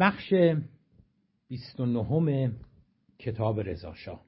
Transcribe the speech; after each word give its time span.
بخش 0.00 0.34
29 1.48 2.52
کتاب 3.18 3.60
رضاشاه 3.60 4.24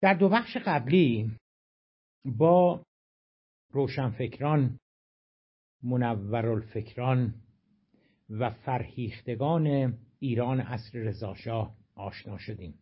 در 0.00 0.14
دو 0.14 0.28
بخش 0.28 0.56
قبلی 0.56 1.36
با 2.24 2.82
روشنفکران 3.72 4.78
منورالفکران 5.82 7.34
و 8.30 8.50
فرهیختگان 8.50 9.98
ایران 10.18 10.60
عصر 10.60 10.98
رضاشاه 10.98 11.76
آشنا 11.94 12.38
شدیم 12.38 12.74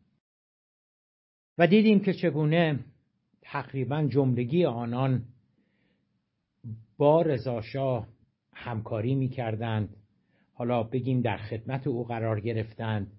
و 1.58 1.66
دیدیم 1.66 2.00
که 2.00 2.12
چگونه 2.12 2.84
تقریبا 3.42 4.06
جملگی 4.06 4.64
آنان 4.64 5.24
با 6.96 7.22
رضاشاه 7.22 8.08
همکاری 8.52 9.14
می‌کردند 9.14 9.99
حالا 10.60 10.82
بگیم 10.82 11.20
در 11.20 11.36
خدمت 11.36 11.86
او 11.86 12.04
قرار 12.04 12.40
گرفتند 12.40 13.12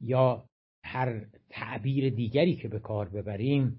یا 0.00 0.44
هر 0.84 1.24
تعبیر 1.50 2.14
دیگری 2.14 2.56
که 2.56 2.68
به 2.68 2.78
کار 2.78 3.08
ببریم 3.08 3.78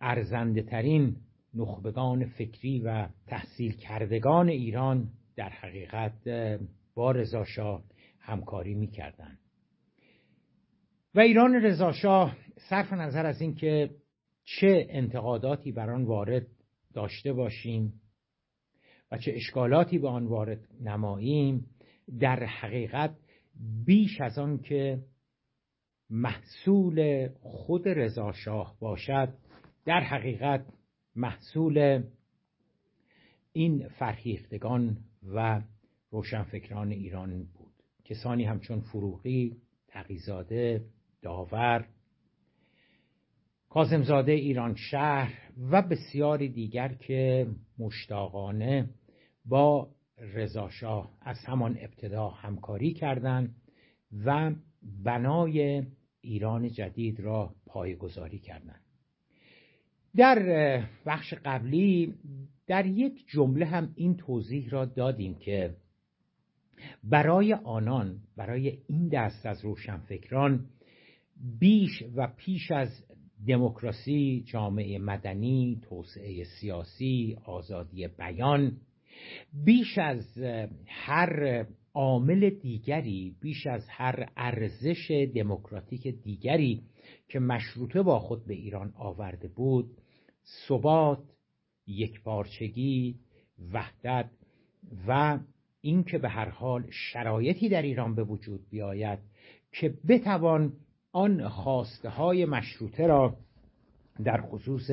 ارزنده 0.00 0.62
ترین 0.62 1.16
نخبگان 1.54 2.24
فکری 2.24 2.80
و 2.80 3.08
تحصیل 3.26 3.72
کردگان 3.72 4.48
ایران 4.48 5.08
در 5.36 5.48
حقیقت 5.48 6.28
با 6.94 7.10
رضاشاه 7.10 7.82
همکاری 8.18 8.74
می‌کردند. 8.74 9.38
و 11.14 11.20
ایران 11.20 11.54
رضاشاه 11.54 12.36
صرف 12.70 12.92
نظر 12.92 13.26
از 13.26 13.40
اینکه 13.40 13.90
چه 14.44 14.86
انتقاداتی 14.90 15.72
بر 15.72 15.90
آن 15.90 16.04
وارد 16.04 16.46
داشته 16.94 17.32
باشیم 17.32 17.92
و 19.12 19.18
چه 19.18 19.32
اشکالاتی 19.34 19.98
به 19.98 20.08
آن 20.08 20.26
وارد 20.26 20.68
نماییم 20.80 21.66
در 22.20 22.44
حقیقت 22.44 23.16
بیش 23.86 24.20
از 24.20 24.38
آن 24.38 24.58
که 24.58 25.04
محصول 26.10 27.28
خود 27.40 27.88
رضاشاه 27.88 28.76
باشد 28.80 29.34
در 29.84 30.00
حقیقت 30.00 30.66
محصول 31.16 32.02
این 33.52 33.88
فرهیختگان 33.88 34.98
و 35.34 35.62
روشنفکران 36.10 36.90
ایران 36.90 37.44
بود. 37.44 37.72
کسانی 38.04 38.44
همچون 38.44 38.80
فروغی 38.80 39.56
تقیزاده 39.88 40.84
داور 41.22 41.88
کازمزاده 43.68 44.32
ایران 44.32 44.74
شهر 44.74 45.50
و 45.70 45.82
بسیاری 45.82 46.48
دیگر 46.48 46.94
که 46.94 47.46
مشتاقانه 47.78 48.90
با 49.44 49.88
رضاشاه 50.22 51.10
از 51.20 51.36
همان 51.46 51.78
ابتدا 51.80 52.28
همکاری 52.28 52.92
کردند 52.92 53.54
و 54.24 54.54
بنای 55.04 55.82
ایران 56.20 56.68
جدید 56.68 57.20
را 57.20 57.54
پایگذاری 57.66 58.38
کردند. 58.38 58.80
در 60.16 60.38
بخش 61.06 61.34
قبلی 61.44 62.14
در 62.66 62.86
یک 62.86 63.26
جمله 63.28 63.66
هم 63.66 63.92
این 63.96 64.16
توضیح 64.16 64.68
را 64.70 64.84
دادیم 64.84 65.34
که 65.34 65.76
برای 67.04 67.54
آنان 67.54 68.20
برای 68.36 68.78
این 68.86 69.08
دست 69.08 69.46
از 69.46 69.64
روشنفکران 69.64 70.66
بیش 71.60 72.02
و 72.16 72.26
پیش 72.36 72.70
از 72.70 73.04
دموکراسی 73.46 74.44
جامعه 74.46 74.98
مدنی 74.98 75.80
توسعه 75.82 76.44
سیاسی 76.44 77.38
آزادی 77.44 78.08
بیان 78.08 78.76
بیش 79.64 79.98
از 79.98 80.38
هر 80.86 81.64
عامل 81.94 82.50
دیگری 82.50 83.36
بیش 83.40 83.66
از 83.66 83.88
هر 83.88 84.28
ارزش 84.36 85.28
دموکراتیک 85.34 86.08
دیگری 86.08 86.82
که 87.28 87.38
مشروطه 87.38 88.02
با 88.02 88.18
خود 88.18 88.46
به 88.46 88.54
ایران 88.54 88.92
آورده 88.96 89.48
بود 89.48 89.90
ثبات 90.68 91.22
یکپارچگی 91.86 93.18
وحدت 93.72 94.30
و 95.08 95.38
اینکه 95.80 96.18
به 96.18 96.28
هر 96.28 96.48
حال 96.48 96.86
شرایطی 96.90 97.68
در 97.68 97.82
ایران 97.82 98.14
به 98.14 98.24
وجود 98.24 98.68
بیاید 98.70 99.18
که 99.72 99.94
بتوان 100.08 100.72
آن 101.12 101.48
خواسته 101.48 102.08
های 102.08 102.44
مشروطه 102.44 103.06
را 103.06 103.36
در 104.24 104.40
خصوص 104.40 104.90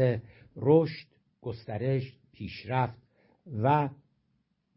رشد 0.55 1.07
گسترش 1.41 2.17
پیشرفت 2.31 2.97
و 3.63 3.89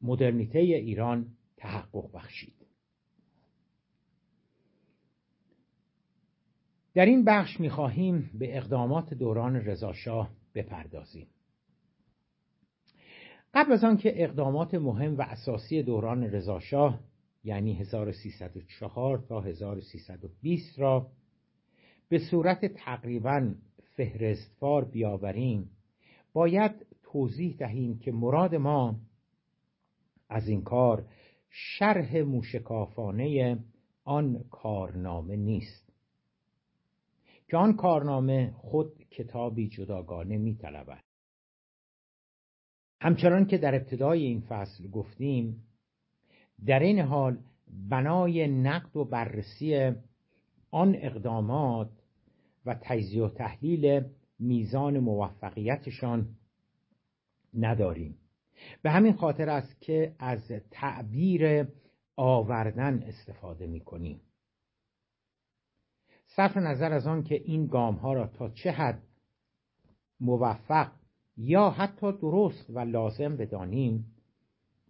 مدرنیته 0.03 0.59
ایران 0.59 1.27
تحقق 1.57 2.13
بخشید. 2.13 2.67
در 6.95 7.07
این 7.07 7.25
بخش 7.25 7.61
می‌خواهیم 7.61 8.31
به 8.35 8.57
اقدامات 8.57 9.15
دوران 9.15 9.57
رضاشاه 9.57 10.31
بپردازیم. 10.55 11.27
قبل 13.55 13.73
از 13.73 13.85
آنکه 13.85 14.25
اقدامات 14.25 14.75
مهم 14.75 15.19
و 15.19 15.23
اساسی 15.23 15.83
دوران 15.83 16.23
رضاشاه 16.23 17.01
یعنی 17.45 17.75
1304 17.75 19.19
تا 19.19 19.41
1320 19.41 20.79
را 20.79 21.11
به 22.09 22.19
صورت 22.19 22.67
تقریبا 22.67 23.55
فهرستوار 23.97 24.85
بیاوریم 24.85 25.71
باید 26.33 26.73
توضیح 27.03 27.57
دهیم 27.57 27.99
که 27.99 28.13
مراد 28.13 28.55
ما 28.55 28.97
از 30.33 30.49
این 30.49 30.63
کار 30.63 31.05
شرح 31.51 32.19
موشکافانه 32.19 33.59
آن 34.05 34.45
کارنامه 34.51 35.37
نیست. 35.37 35.93
که 37.49 37.57
آن 37.57 37.77
کارنامه 37.77 38.53
خود 38.57 38.99
کتابی 39.11 39.69
جداگانه 39.69 40.39
میطلبد. 40.39 41.05
همچنان 43.01 43.47
که 43.47 43.59
در 43.59 43.75
ابتدای 43.75 44.23
این 44.23 44.41
فصل 44.41 44.89
گفتیم 44.89 45.65
در 46.67 46.79
این 46.79 46.99
حال 46.99 47.39
بنای 47.89 48.49
نقد 48.49 48.97
و 48.97 49.05
بررسی 49.05 49.93
آن 50.71 50.95
اقدامات 50.95 51.91
و 52.67 52.79
تجزیه 52.83 53.23
و 53.23 53.29
تحلیل 53.29 54.05
میزان 54.39 54.99
موفقیتشان 54.99 56.29
نداریم. 57.55 58.22
به 58.83 58.91
همین 58.91 59.13
خاطر 59.13 59.49
است 59.49 59.81
که 59.81 60.15
از 60.19 60.53
تعبیر 60.71 61.69
آوردن 62.17 63.03
استفاده 63.03 63.67
می 63.67 63.81
کنیم 63.81 64.21
صرف 66.27 66.57
نظر 66.57 66.93
از 66.93 67.07
آن 67.07 67.23
که 67.23 67.35
این 67.35 67.67
گام 67.67 67.95
ها 67.95 68.13
را 68.13 68.27
تا 68.27 68.49
چه 68.49 68.71
حد 68.71 69.03
موفق 70.21 70.93
یا 71.37 71.71
حتی 71.71 72.13
درست 72.13 72.71
و 72.71 72.79
لازم 72.79 73.37
بدانیم 73.37 74.15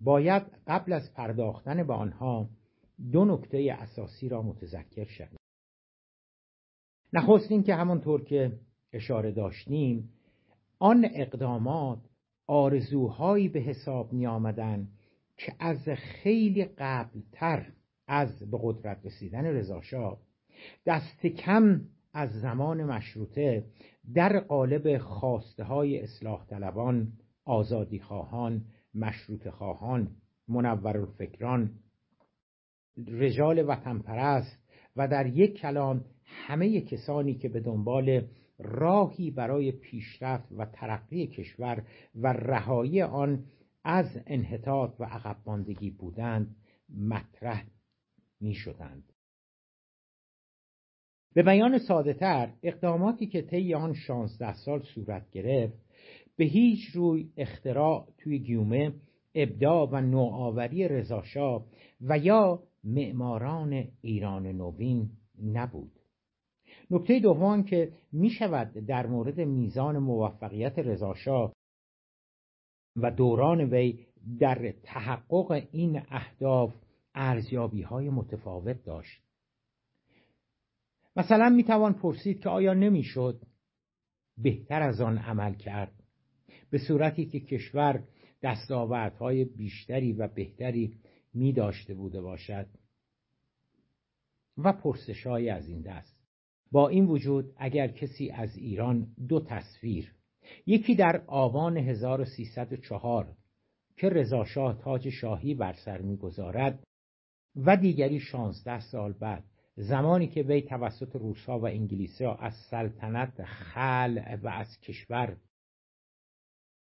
باید 0.00 0.42
قبل 0.66 0.92
از 0.92 1.14
پرداختن 1.14 1.86
به 1.86 1.92
آنها 1.92 2.48
دو 3.12 3.24
نکته 3.24 3.76
اساسی 3.78 4.28
را 4.28 4.42
متذکر 4.42 5.04
شویم. 5.04 5.38
نخست 7.12 7.48
که 7.66 7.74
همانطور 7.74 8.24
که 8.24 8.58
اشاره 8.92 9.32
داشتیم 9.32 10.12
آن 10.78 11.08
اقدامات 11.14 11.98
آرزوهایی 12.46 13.48
به 13.48 13.60
حساب 13.60 14.12
می 14.12 14.26
آمدن 14.26 14.88
که 15.36 15.54
از 15.58 15.88
خیلی 15.88 16.64
قبلتر 16.64 17.66
از 18.06 18.50
به 18.50 18.58
قدرت 18.62 19.06
رسیدن 19.06 19.44
رضاشاه 19.44 20.18
دست 20.86 21.26
کم 21.26 21.80
از 22.12 22.30
زمان 22.40 22.84
مشروطه 22.84 23.64
در 24.14 24.40
قالب 24.40 24.98
خواسته 24.98 25.64
های 25.64 26.00
اصلاح 26.00 26.46
طلبان 26.46 27.12
آزادی 27.44 27.98
خواهان 27.98 28.64
مشروط 28.94 29.48
خواهان 29.48 30.08
منور 30.48 30.98
الفکران 30.98 31.70
رجال 33.08 33.68
وطن 33.68 33.98
پرست 33.98 34.58
و 34.96 35.08
در 35.08 35.26
یک 35.26 35.58
کلام 35.58 36.04
همه 36.24 36.80
کسانی 36.80 37.34
که 37.34 37.48
به 37.48 37.60
دنبال 37.60 38.26
راهی 38.62 39.30
برای 39.30 39.72
پیشرفت 39.72 40.52
و 40.52 40.66
ترقی 40.66 41.26
کشور 41.26 41.86
و 42.14 42.32
رهایی 42.32 43.02
آن 43.02 43.44
از 43.84 44.06
انحطاط 44.26 45.00
و 45.00 45.04
عقب 45.04 45.36
ماندگی 45.46 45.90
بودند 45.90 46.56
مطرح 46.98 47.64
می 48.40 48.54
شدند. 48.54 49.12
به 51.34 51.42
بیان 51.42 51.78
ساده 51.78 52.14
تر 52.14 52.52
اقداماتی 52.62 53.26
که 53.26 53.42
طی 53.42 53.74
آن 53.74 53.94
16 53.94 54.54
سال 54.54 54.82
صورت 54.82 55.30
گرفت 55.30 55.78
به 56.36 56.44
هیچ 56.44 56.80
روی 56.94 57.30
اختراع 57.36 58.08
توی 58.18 58.38
گیومه 58.38 58.92
ابداع 59.34 59.88
و 59.90 60.00
نوآوری 60.00 60.88
رضاشاه 60.88 61.66
و 62.00 62.18
یا 62.18 62.62
معماران 62.84 63.88
ایران 64.00 64.46
نوین 64.46 65.10
نبود 65.44 66.01
نکته 66.92 67.20
دوم 67.20 67.62
که 67.62 67.92
می 68.12 68.30
شود 68.30 68.72
در 68.72 69.06
مورد 69.06 69.40
میزان 69.40 69.98
موفقیت 69.98 70.78
رضاشاه 70.78 71.52
و 72.96 73.10
دوران 73.10 73.60
وی 73.60 74.06
در 74.38 74.74
تحقق 74.82 75.66
این 75.72 76.02
اهداف 76.08 76.74
ارزیابی 77.14 77.82
های 77.82 78.10
متفاوت 78.10 78.84
داشت. 78.84 79.22
مثلا 81.16 81.48
می‌توان 81.48 81.92
پرسید 81.92 82.40
که 82.40 82.48
آیا 82.48 82.74
نمی‌شد 82.74 83.42
بهتر 84.38 84.82
از 84.82 85.00
آن 85.00 85.18
عمل 85.18 85.54
کرد 85.54 85.92
به 86.70 86.78
صورتی 86.78 87.26
که 87.26 87.40
کشور 87.40 88.04
دستاوردهای 88.42 89.44
بیشتری 89.44 90.12
و 90.12 90.28
بهتری 90.28 90.98
می 91.34 91.52
داشته 91.52 91.94
بوده 91.94 92.20
باشد 92.20 92.66
و 94.58 94.72
پرسش 94.72 95.26
از 95.26 95.68
این 95.68 95.80
دست. 95.80 96.11
با 96.72 96.88
این 96.88 97.06
وجود 97.06 97.52
اگر 97.56 97.88
کسی 97.88 98.30
از 98.30 98.56
ایران 98.56 99.14
دو 99.28 99.40
تصویر 99.40 100.14
یکی 100.66 100.94
در 100.94 101.24
آبان 101.26 101.76
1304 101.76 103.36
که 103.96 104.08
رضاشاه 104.08 104.78
تاج 104.78 105.08
شاهی 105.08 105.54
بر 105.54 105.72
سر 105.72 106.00
می‌گذارد 106.00 106.84
و 107.56 107.76
دیگری 107.76 108.20
16 108.20 108.80
سال 108.80 109.12
بعد 109.12 109.44
زمانی 109.76 110.28
که 110.28 110.42
وی 110.42 110.62
توسط 110.62 111.16
روسها 111.16 111.58
و 111.58 111.66
انگلیسها 111.66 112.34
از 112.34 112.54
سلطنت 112.70 113.44
خل 113.44 114.38
و 114.42 114.48
از 114.48 114.80
کشور 114.80 115.36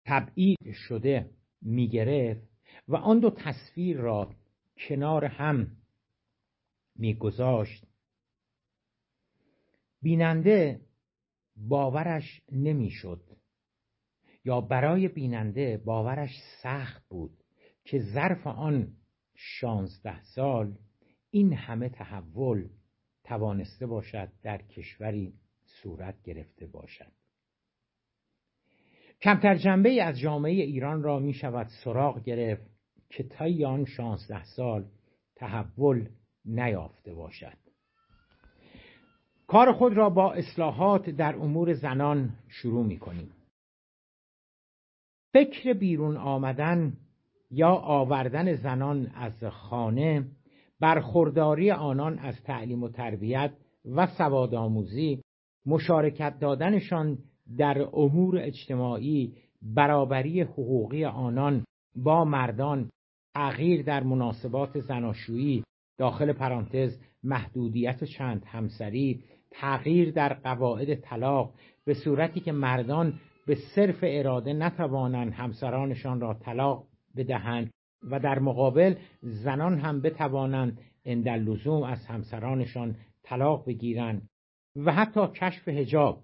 تبعید 0.06 0.72
شده 0.74 1.30
می‌گرفت 1.62 2.48
و 2.88 2.96
آن 2.96 3.20
دو 3.20 3.30
تصویر 3.30 3.98
را 3.98 4.36
کنار 4.78 5.26
هم 5.26 5.68
میگذاشت 6.96 7.86
بیننده 10.02 10.82
باورش 11.56 12.42
نمی‌شد. 12.52 13.24
یا 14.46 14.62
برای 14.62 15.08
بیننده 15.08 15.78
باورش 15.78 16.32
سخت 16.64 17.08
بود 17.10 17.44
که 17.84 18.00
ظرف 18.00 18.48
آن 18.48 18.94
شانزده 19.36 20.24
سال 20.24 20.78
این 21.30 21.54
همه 21.54 21.90
تحول 21.90 22.70
توانسته 23.24 23.88
باشد 23.88 24.32
در 24.44 24.62
کشوری 24.62 25.34
صورت 25.66 26.22
گرفته 26.24 26.68
باشد. 26.68 27.12
کمتر 29.22 29.56
جنبه 29.56 30.04
از 30.04 30.20
جامعه 30.20 30.52
ایران 30.52 31.04
را 31.04 31.20
می 31.20 31.34
شود 31.34 31.68
سراغ 31.84 32.24
گرفت 32.24 32.72
که 33.10 33.24
تا 33.24 33.68
آن 33.68 33.86
شانزده 33.86 34.44
سال 34.44 34.90
تحول 35.36 36.10
نیافته 36.46 37.14
باشد. 37.14 37.67
کار 39.48 39.72
خود 39.74 39.94
را 39.94 40.10
با 40.10 40.34
اصلاحات 40.34 41.10
در 41.10 41.36
امور 41.36 41.74
زنان 41.74 42.30
شروع 42.48 42.86
می 42.86 42.98
کنیم 42.98 43.32
فکر 45.34 45.74
بیرون 45.74 46.18
آمدن 46.18 46.94
یا 47.52 47.70
آوردن 47.70 48.56
زنان 48.56 49.08
از 49.08 49.44
خانه 49.44 50.26
برخورداری 50.80 51.72
آنان 51.72 52.20
از 52.20 52.44
تعلیم 52.44 52.84
و 52.84 52.90
تربیت 52.90 53.52
و 53.86 54.08
سوادآموزی 54.08 55.22
مشارکت 55.66 56.40
دادنشان 56.40 57.18
در 57.58 57.82
امور 57.94 58.38
اجتماعی 58.38 59.34
برابری 59.62 60.42
حقوقی 60.42 61.06
آنان 61.06 61.64
با 61.96 62.26
مردان 62.26 62.90
تغییر 63.36 63.84
در 63.84 64.04
مناسبات 64.04 64.80
زناشویی 64.80 65.64
داخل 65.98 66.34
پرانتز 66.34 67.00
محدودیت 67.24 68.04
چند 68.04 68.46
همسری 68.46 69.24
تغییر 69.52 70.12
در 70.12 70.34
قواعد 70.34 70.96
طلاق 70.96 71.54
به 71.86 71.94
صورتی 71.94 72.40
که 72.40 72.52
مردان 72.52 73.20
به 73.48 73.56
صرف 73.56 74.00
اراده 74.02 74.54
نتوانند 74.54 75.34
همسرانشان 75.34 76.22
را 76.22 76.34
طلاق 76.34 76.84
بدهند 77.16 77.70
و 78.12 78.20
در 78.20 78.40
مقابل 78.40 78.96
زنان 79.22 79.80
هم 79.80 80.02
بتوانند 80.02 80.80
اندل 81.06 81.40
لزوم 81.40 81.84
از 81.84 82.06
همسرانشان 82.06 82.96
طلاق 83.24 83.66
بگیرند 83.68 84.30
و 84.76 84.94
حتی 84.94 85.28
کشف 85.28 85.68
هجاب 85.68 86.24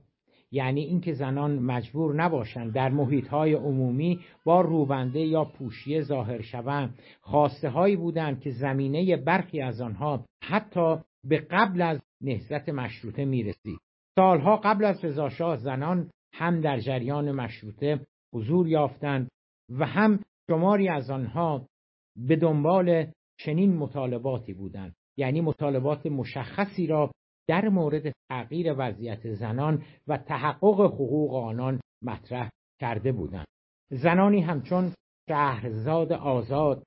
یعنی 0.53 0.81
اینکه 0.81 1.13
زنان 1.13 1.59
مجبور 1.59 2.15
نباشند 2.15 2.73
در 2.73 2.89
محیطهای 2.89 3.53
عمومی 3.53 4.19
با 4.45 4.61
روبنده 4.61 5.19
یا 5.19 5.45
پوشیه 5.45 6.01
ظاهر 6.01 6.41
شوند. 6.41 6.99
خواسته 7.21 7.69
هایی 7.69 7.95
بودند 7.95 8.41
که 8.41 8.51
زمینه 8.51 9.17
برخی 9.17 9.61
از 9.61 9.81
آنها 9.81 10.25
حتی 10.43 10.97
به 11.25 11.37
قبل 11.51 11.81
از 11.81 12.01
نهضت 12.21 12.69
مشروطه 12.69 13.25
می‌رسید. 13.25 13.79
سالها 14.15 14.57
قبل 14.57 14.85
از 14.85 15.05
رضاشاه 15.05 15.57
زنان 15.57 16.09
هم 16.33 16.61
در 16.61 16.79
جریان 16.79 17.31
مشروطه 17.31 18.05
حضور 18.33 18.67
یافتند 18.67 19.29
و 19.69 19.85
هم 19.85 20.19
شماری 20.49 20.89
از 20.89 21.09
آنها 21.09 21.67
به 22.15 22.35
دنبال 22.35 23.11
چنین 23.39 23.77
مطالباتی 23.77 24.53
بودند. 24.53 24.95
یعنی 25.17 25.41
مطالبات 25.41 26.05
مشخصی 26.05 26.87
را 26.87 27.11
در 27.47 27.69
مورد 27.69 28.13
تغییر 28.29 28.75
وضعیت 28.77 29.33
زنان 29.33 29.83
و 30.07 30.17
تحقق 30.17 30.81
حقوق 30.81 31.35
آنان 31.35 31.79
مطرح 32.03 32.49
کرده 32.81 33.11
بودند. 33.11 33.45
زنانی 33.91 34.41
همچون 34.41 34.93
شهرزاد 35.29 36.13
آزاد 36.13 36.83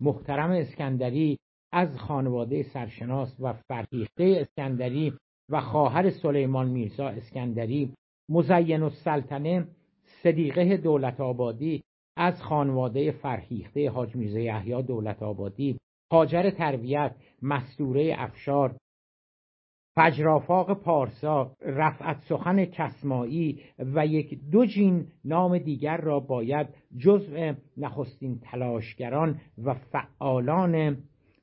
محترم 0.00 0.50
اسکندری 0.50 1.38
از 1.72 1.98
خانواده 1.98 2.62
سرشناس 2.62 3.36
و 3.40 3.52
فرهیخته 3.52 4.38
اسکندری 4.40 5.12
و 5.48 5.60
خواهر 5.60 6.10
سلیمان 6.10 6.68
میرزا 6.68 7.08
اسکندری 7.08 7.94
مزین 8.28 8.82
السلطنه 8.82 9.68
صدیقه 10.22 10.76
دولت 10.76 11.20
آبادی 11.20 11.82
از 12.16 12.42
خانواده 12.42 13.10
فرهیخته 13.10 13.90
حاج 13.90 14.16
میرزا 14.16 14.38
یحیی 14.38 14.82
دولت 14.82 15.22
آبادی 15.22 15.78
حاجر 16.10 16.50
تربیت 16.50 17.14
مستوره 17.42 18.14
افشار 18.18 18.76
فجرافاق 19.98 20.82
پارسا 20.82 21.52
رفعت 21.62 22.20
سخن 22.28 22.64
کسمایی 22.64 23.60
و 23.78 24.06
یک 24.06 24.40
دو 24.50 24.66
جین 24.66 25.06
نام 25.24 25.58
دیگر 25.58 25.96
را 25.96 26.20
باید 26.20 26.66
جزء 26.98 27.52
نخستین 27.76 28.38
تلاشگران 28.38 29.40
و 29.64 29.74
فعالان 29.74 30.96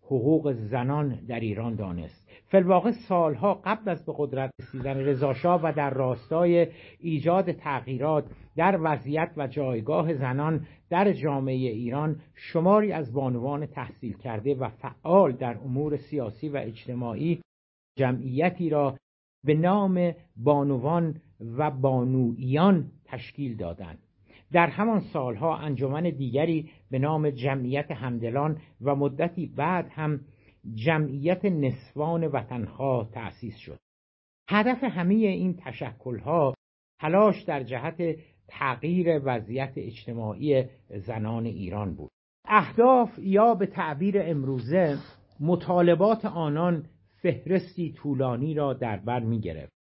حقوق 0.05 0.51
زنان 0.51 1.19
در 1.27 1.39
ایران 1.39 1.75
دانست. 1.75 2.25
فلواقع 2.47 2.91
سالها 2.91 3.53
قبل 3.53 3.89
از 3.91 4.05
به 4.05 4.13
قدرت 4.17 4.51
رسیدن 4.61 4.97
رضاشاه 4.97 5.61
و 5.63 5.73
در 5.75 5.89
راستای 5.89 6.67
ایجاد 6.99 7.51
تغییرات 7.51 8.25
در 8.55 8.79
وضعیت 8.81 9.31
و 9.37 9.47
جایگاه 9.47 10.13
زنان 10.13 10.67
در 10.89 11.13
جامعه 11.13 11.55
ایران 11.55 12.19
شماری 12.33 12.91
از 12.91 13.13
بانوان 13.13 13.65
تحصیل 13.65 14.17
کرده 14.17 14.55
و 14.55 14.69
فعال 14.69 15.31
در 15.31 15.57
امور 15.57 15.97
سیاسی 15.97 16.49
و 16.49 16.57
اجتماعی 16.57 17.41
جمعیتی 17.97 18.69
را 18.69 18.97
به 19.45 19.53
نام 19.53 20.11
بانوان 20.37 21.21
و 21.57 21.71
بانویان 21.71 22.91
تشکیل 23.05 23.57
دادند. 23.57 24.04
در 24.51 24.67
همان 24.67 24.99
سالها 24.99 25.57
انجمن 25.57 26.03
دیگری 26.03 26.69
به 26.91 26.99
نام 26.99 27.29
جمعیت 27.29 27.91
همدلان 27.91 28.57
و 28.81 28.95
مدتی 28.95 29.45
بعد 29.45 29.89
هم 29.89 30.21
جمعیت 30.73 31.45
نسوان 31.45 32.27
وطنخواه 32.27 33.11
تأسیس 33.11 33.57
شد. 33.57 33.79
هدف 34.49 34.83
همه 34.83 35.13
این 35.13 35.55
تشکلها 35.65 36.53
تلاش 37.01 37.43
در 37.43 37.63
جهت 37.63 38.17
تغییر 38.47 39.21
وضعیت 39.23 39.73
اجتماعی 39.75 40.63
زنان 40.89 41.45
ایران 41.45 41.95
بود. 41.95 42.11
اهداف 42.47 43.19
یا 43.19 43.53
به 43.53 43.65
تعبیر 43.65 44.21
امروزه 44.21 44.97
مطالبات 45.39 46.25
آنان 46.25 46.85
فهرستی 47.21 47.93
طولانی 47.93 48.53
را 48.53 48.73
در 48.73 48.97
بر 48.97 49.19
می 49.19 49.39
گرفت 49.39 49.74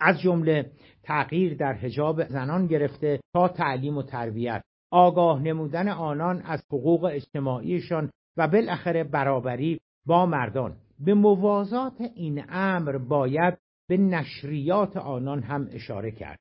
از 0.00 0.20
جمله 0.20 0.70
تغییر 1.02 1.54
در 1.54 1.72
حجاب 1.72 2.24
زنان 2.24 2.66
گرفته 2.66 3.20
تا 3.34 3.48
تعلیم 3.48 3.96
و 3.96 4.02
تربیت. 4.02 4.62
آگاه 4.92 5.42
نمودن 5.42 5.88
آنان 5.88 6.42
از 6.42 6.64
حقوق 6.72 7.04
اجتماعیشان 7.04 8.10
و 8.36 8.48
بالاخره 8.48 9.04
برابری 9.04 9.80
با 10.06 10.26
مردان. 10.26 10.76
به 10.98 11.14
موازات 11.14 12.00
این 12.14 12.44
امر 12.48 12.98
باید 12.98 13.58
به 13.88 13.96
نشریات 13.96 14.96
آنان 14.96 15.42
هم 15.42 15.68
اشاره 15.72 16.10
کرد. 16.10 16.38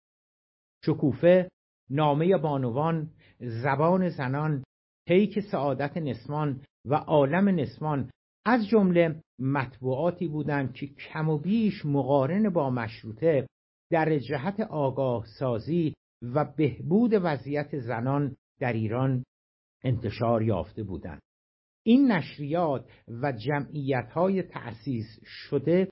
شکوفه 0.86 1.50
نامه 1.90 2.38
بانوان 2.38 3.10
زبان 3.40 4.10
زنان 4.10 4.64
پیک 5.08 5.40
سعادت 5.40 5.98
نسمان 5.98 6.62
و 6.86 6.96
عالم 6.96 7.50
نسمان 7.60 8.10
از 8.46 8.68
جمله 8.68 9.22
مطبوعاتی 9.40 10.28
بودند 10.28 10.74
که 10.74 10.88
کم 10.88 11.30
و 11.30 11.38
بیش 11.38 11.86
مقارن 11.86 12.50
با 12.50 12.70
مشروطه 12.70 13.48
در 13.92 14.18
جهت 14.18 14.60
آگاه 14.60 15.26
سازی 15.40 15.94
و 16.22 16.46
بهبود 16.46 17.12
وضعیت 17.14 17.80
زنان 17.80 18.36
در 18.60 18.74
ایران 18.74 19.24
انتشار 19.84 20.44
یافته 20.44 20.84
بودند. 20.84 21.22
این 21.86 22.12
نشریات 22.12 22.86
و 23.08 23.32
جمعیت 23.32 24.12
های 24.12 24.44
تأسیس 24.44 25.20
شده 25.24 25.90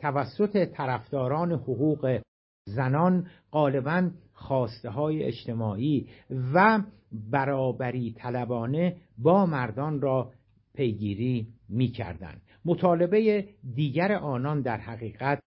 توسط 0.00 0.64
طرفداران 0.64 1.52
حقوق 1.52 2.20
زنان 2.66 3.30
غالبا 3.52 4.10
خواسته 4.32 4.90
های 4.90 5.24
اجتماعی 5.24 6.08
و 6.54 6.82
برابری 7.12 8.12
طلبانه 8.12 8.96
با 9.18 9.46
مردان 9.46 10.00
را 10.00 10.32
پیگیری 10.74 11.54
می‌کردند. 11.68 12.42
مطالبه 12.64 13.48
دیگر 13.74 14.12
آنان 14.12 14.62
در 14.62 14.76
حقیقت 14.76 15.40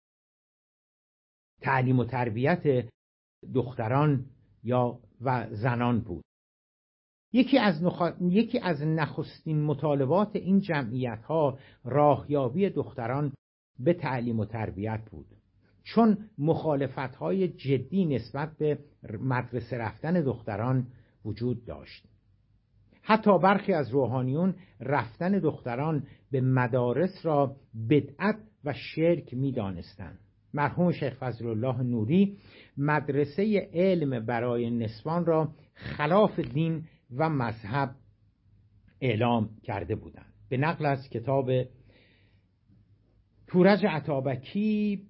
تعلیم 1.60 1.98
و 1.98 2.04
تربیت 2.04 2.88
دختران 3.54 4.26
یا 4.62 4.98
و 5.20 5.46
زنان 5.50 6.00
بود. 6.00 6.24
یکی 7.32 7.58
از, 7.58 7.82
یکی 8.20 8.58
از 8.58 8.82
نخستین 8.82 9.62
مطالبات 9.62 10.36
این 10.36 10.60
جمعیت 10.60 11.22
ها 11.22 11.58
راهیابی 11.84 12.70
دختران 12.70 13.32
به 13.78 13.94
تعلیم 13.94 14.40
و 14.40 14.44
تربیت 14.44 15.10
بود. 15.10 15.26
چون 15.84 16.30
مخالفت 16.38 17.14
های 17.14 17.48
جدی 17.48 18.04
نسبت 18.04 18.56
به 18.58 18.78
مدرسه 19.20 19.76
رفتن 19.76 20.20
دختران 20.20 20.86
وجود 21.24 21.64
داشت. 21.64 22.13
حتی 23.06 23.38
برخی 23.38 23.72
از 23.72 23.90
روحانیون 23.90 24.54
رفتن 24.80 25.38
دختران 25.38 26.06
به 26.30 26.40
مدارس 26.40 27.26
را 27.26 27.56
بدعت 27.90 28.36
و 28.64 28.72
شرک 28.72 29.34
می 29.34 29.52
دانستند. 29.52 30.18
مرحوم 30.54 30.92
شیخ 30.92 31.14
فضل 31.18 31.46
الله 31.46 31.82
نوری 31.82 32.38
مدرسه 32.76 33.68
علم 33.74 34.26
برای 34.26 34.70
نسوان 34.70 35.26
را 35.26 35.48
خلاف 35.74 36.40
دین 36.40 36.84
و 37.16 37.28
مذهب 37.28 37.94
اعلام 39.00 39.50
کرده 39.62 39.94
بودند 39.94 40.32
به 40.48 40.56
نقل 40.56 40.86
از 40.86 41.08
کتاب 41.08 41.50
تورج 43.46 43.86
عطابکی 43.86 45.02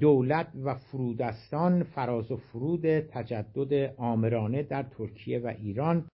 دولت 0.00 0.48
و 0.64 0.74
فرودستان 0.74 1.82
فراز 1.82 2.30
و 2.30 2.36
فرود 2.36 3.00
تجدد 3.00 3.94
آمرانه 3.96 4.62
در 4.62 4.82
ترکیه 4.82 5.38
و 5.38 5.46
ایران 5.46 6.08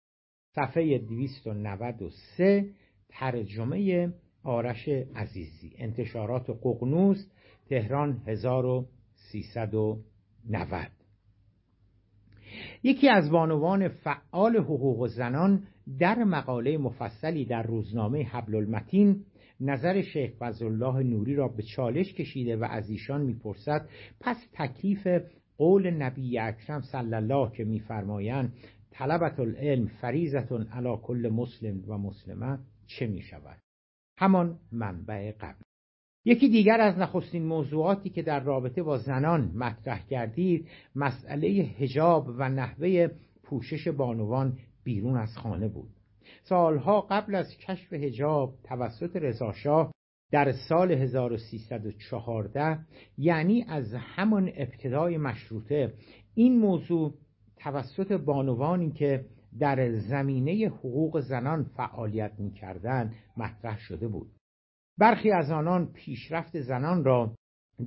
صفحه 0.54 0.98
293 0.98 2.64
ترجمه 3.08 4.12
آرش 4.44 4.88
عزیزی. 5.14 5.72
انتشارات 5.78 6.50
ققنوس 6.50 7.26
تهران 7.68 8.22
1390 8.26 10.86
یکی 12.82 13.08
از 13.08 13.30
بانوان 13.30 13.88
فعال 13.88 14.56
حقوق 14.56 15.06
زنان 15.06 15.62
در 15.98 16.24
مقاله 16.24 16.78
مفصلی 16.78 17.44
در 17.44 17.62
روزنامه 17.62 18.22
حبل 18.22 18.54
المتین 18.54 19.24
نظر 19.60 20.02
شیخ 20.02 20.30
فضلالله 20.38 21.02
نوری 21.02 21.34
را 21.34 21.48
به 21.48 21.62
چالش 21.62 22.14
کشیده 22.14 22.56
و 22.56 22.64
از 22.64 22.90
ایشان 22.90 23.20
می‌پرسد 23.20 23.88
پس 24.20 24.36
تکلیف 24.52 25.06
قول 25.58 25.90
نبی 25.90 26.38
اکرم 26.38 26.80
صلی 26.80 27.14
الله 27.14 27.52
که 27.56 27.64
میفرمایند 27.64 28.52
طلبت 28.90 29.40
العلم 29.40 29.86
فریزتون 29.86 30.66
علی 30.66 30.96
کل 31.02 31.30
مسلم 31.32 31.84
و 31.88 31.98
مسلمه 31.98 32.58
چه 32.86 33.06
می 33.06 33.22
شود؟ 33.22 33.58
همان 34.18 34.58
منبع 34.72 35.32
قبل. 35.32 35.62
یکی 36.24 36.48
دیگر 36.48 36.80
از 36.80 36.98
نخستین 36.98 37.46
موضوعاتی 37.46 38.10
که 38.10 38.22
در 38.22 38.40
رابطه 38.40 38.82
با 38.82 38.98
زنان 38.98 39.52
مطرح 39.54 40.06
کردید 40.06 40.68
مسئله 40.94 41.48
هجاب 41.48 42.28
و 42.28 42.48
نحوه 42.48 43.08
پوشش 43.42 43.88
بانوان 43.88 44.58
بیرون 44.84 45.16
از 45.16 45.36
خانه 45.36 45.68
بود. 45.68 45.90
سالها 46.42 47.00
قبل 47.00 47.34
از 47.34 47.56
کشف 47.56 47.92
هجاب 47.92 48.54
توسط 48.64 49.16
رضاشاه 49.16 49.92
در 50.30 50.52
سال 50.68 50.92
1314 50.92 52.78
یعنی 53.18 53.64
از 53.68 53.94
همان 53.94 54.50
ابتدای 54.56 55.18
مشروطه 55.18 55.94
این 56.34 56.58
موضوع 56.58 57.14
توسط 57.62 58.12
بانوانی 58.12 58.90
که 58.90 59.24
در 59.58 59.98
زمینه 59.98 60.68
حقوق 60.68 61.20
زنان 61.20 61.64
فعالیت 61.64 62.32
می‌کردند 62.38 63.14
مطرح 63.36 63.78
شده 63.78 64.08
بود 64.08 64.30
برخی 64.98 65.30
از 65.30 65.50
آنان 65.50 65.92
پیشرفت 65.92 66.60
زنان 66.60 67.04
را 67.04 67.34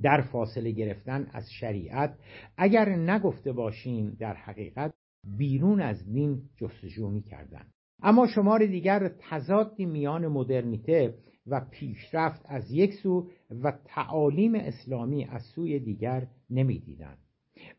در 0.02 0.20
فاصله 0.32 0.70
گرفتن 0.70 1.26
از 1.32 1.50
شریعت 1.60 2.18
اگر 2.56 2.88
نگفته 2.88 3.52
باشیم 3.52 4.16
در 4.20 4.34
حقیقت 4.34 4.94
بیرون 5.38 5.80
از 5.80 6.12
دین 6.12 6.42
جستجو 6.56 7.10
می 7.10 7.22
کردن. 7.22 7.66
اما 8.02 8.26
شمار 8.26 8.66
دیگر 8.66 9.10
تضادی 9.30 9.86
میان 9.86 10.26
مدرنیته 10.28 11.14
و 11.46 11.60
پیشرفت 11.70 12.42
از 12.44 12.70
یک 12.70 12.94
سو 12.94 13.30
و 13.62 13.72
تعالیم 13.84 14.54
اسلامی 14.54 15.24
از 15.24 15.42
سوی 15.42 15.78
دیگر 15.78 16.26
نمی‌دیدند. 16.50 17.18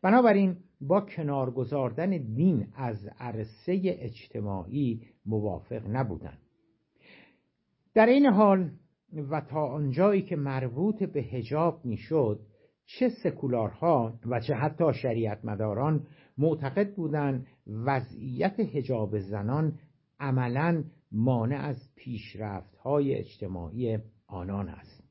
بنابراین 0.02 0.56
با 0.80 1.00
کنار 1.00 1.50
گذاردن 1.50 2.10
دین 2.10 2.66
از 2.76 3.08
عرصه 3.18 3.80
اجتماعی 3.84 5.00
موافق 5.26 5.82
نبودند. 5.88 6.38
در 7.94 8.06
این 8.06 8.26
حال 8.26 8.70
و 9.30 9.40
تا 9.40 9.66
آنجایی 9.66 10.22
که 10.22 10.36
مربوط 10.36 11.02
به 11.02 11.20
هجاب 11.20 11.84
می‌شد 11.84 12.40
چه 12.86 13.08
سکولارها 13.08 14.18
و 14.26 14.40
چه 14.40 14.54
حتی 14.54 14.92
شریعت 15.02 15.44
مداران 15.44 16.06
معتقد 16.38 16.94
بودند 16.94 17.46
وضعیت 17.66 18.60
هجاب 18.60 19.18
زنان 19.18 19.78
عملا 20.20 20.84
مانع 21.12 21.56
از 21.56 21.76
پیشرفت 21.96 22.76
های 22.76 23.14
اجتماعی 23.14 23.98
آنان 24.26 24.68
است 24.68 25.04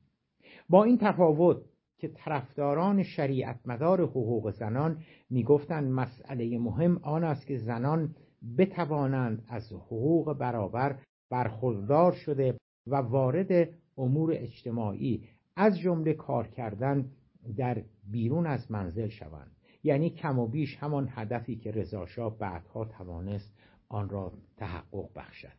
با 0.68 0.84
این 0.84 0.98
تفاوت 0.98 1.56
که 2.06 2.12
طرفداران 2.14 3.02
شریعت 3.02 3.60
مدار 3.64 4.02
حقوق 4.02 4.50
زنان 4.50 4.98
می‌گفتند 5.30 5.92
مسئله 5.92 6.58
مهم 6.58 6.98
آن 7.02 7.24
است 7.24 7.46
که 7.46 7.58
زنان 7.58 8.14
بتوانند 8.58 9.44
از 9.48 9.72
حقوق 9.72 10.32
برابر 10.32 10.98
برخوردار 11.30 12.12
شده 12.12 12.56
و 12.86 12.96
وارد 12.96 13.68
امور 13.98 14.32
اجتماعی 14.32 15.28
از 15.56 15.78
جمله 15.78 16.12
کار 16.12 16.46
کردن 16.48 17.10
در 17.56 17.82
بیرون 18.10 18.46
از 18.46 18.70
منزل 18.70 19.08
شوند. 19.08 19.56
یعنی 19.82 20.10
کم 20.10 20.38
و 20.38 20.46
بیش 20.46 20.76
همان 20.76 21.08
هدفی 21.10 21.56
که 21.56 21.70
رضاشاه 21.70 22.38
بعدها 22.38 22.84
توانست 22.84 23.52
آن 23.88 24.08
را 24.08 24.32
تحقق 24.56 25.08
بخشد. 25.16 25.56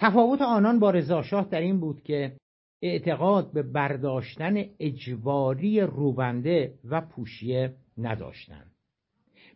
تفاوت 0.00 0.42
آنان 0.42 0.78
با 0.78 0.90
رضاشاه 0.90 1.48
در 1.48 1.60
این 1.60 1.80
بود 1.80 2.02
که 2.02 2.36
اعتقاد 2.82 3.52
به 3.52 3.62
برداشتن 3.62 4.64
اجباری 4.80 5.80
روبنده 5.80 6.74
و 6.84 7.00
پوشیه 7.00 7.74
نداشتند. 7.98 8.70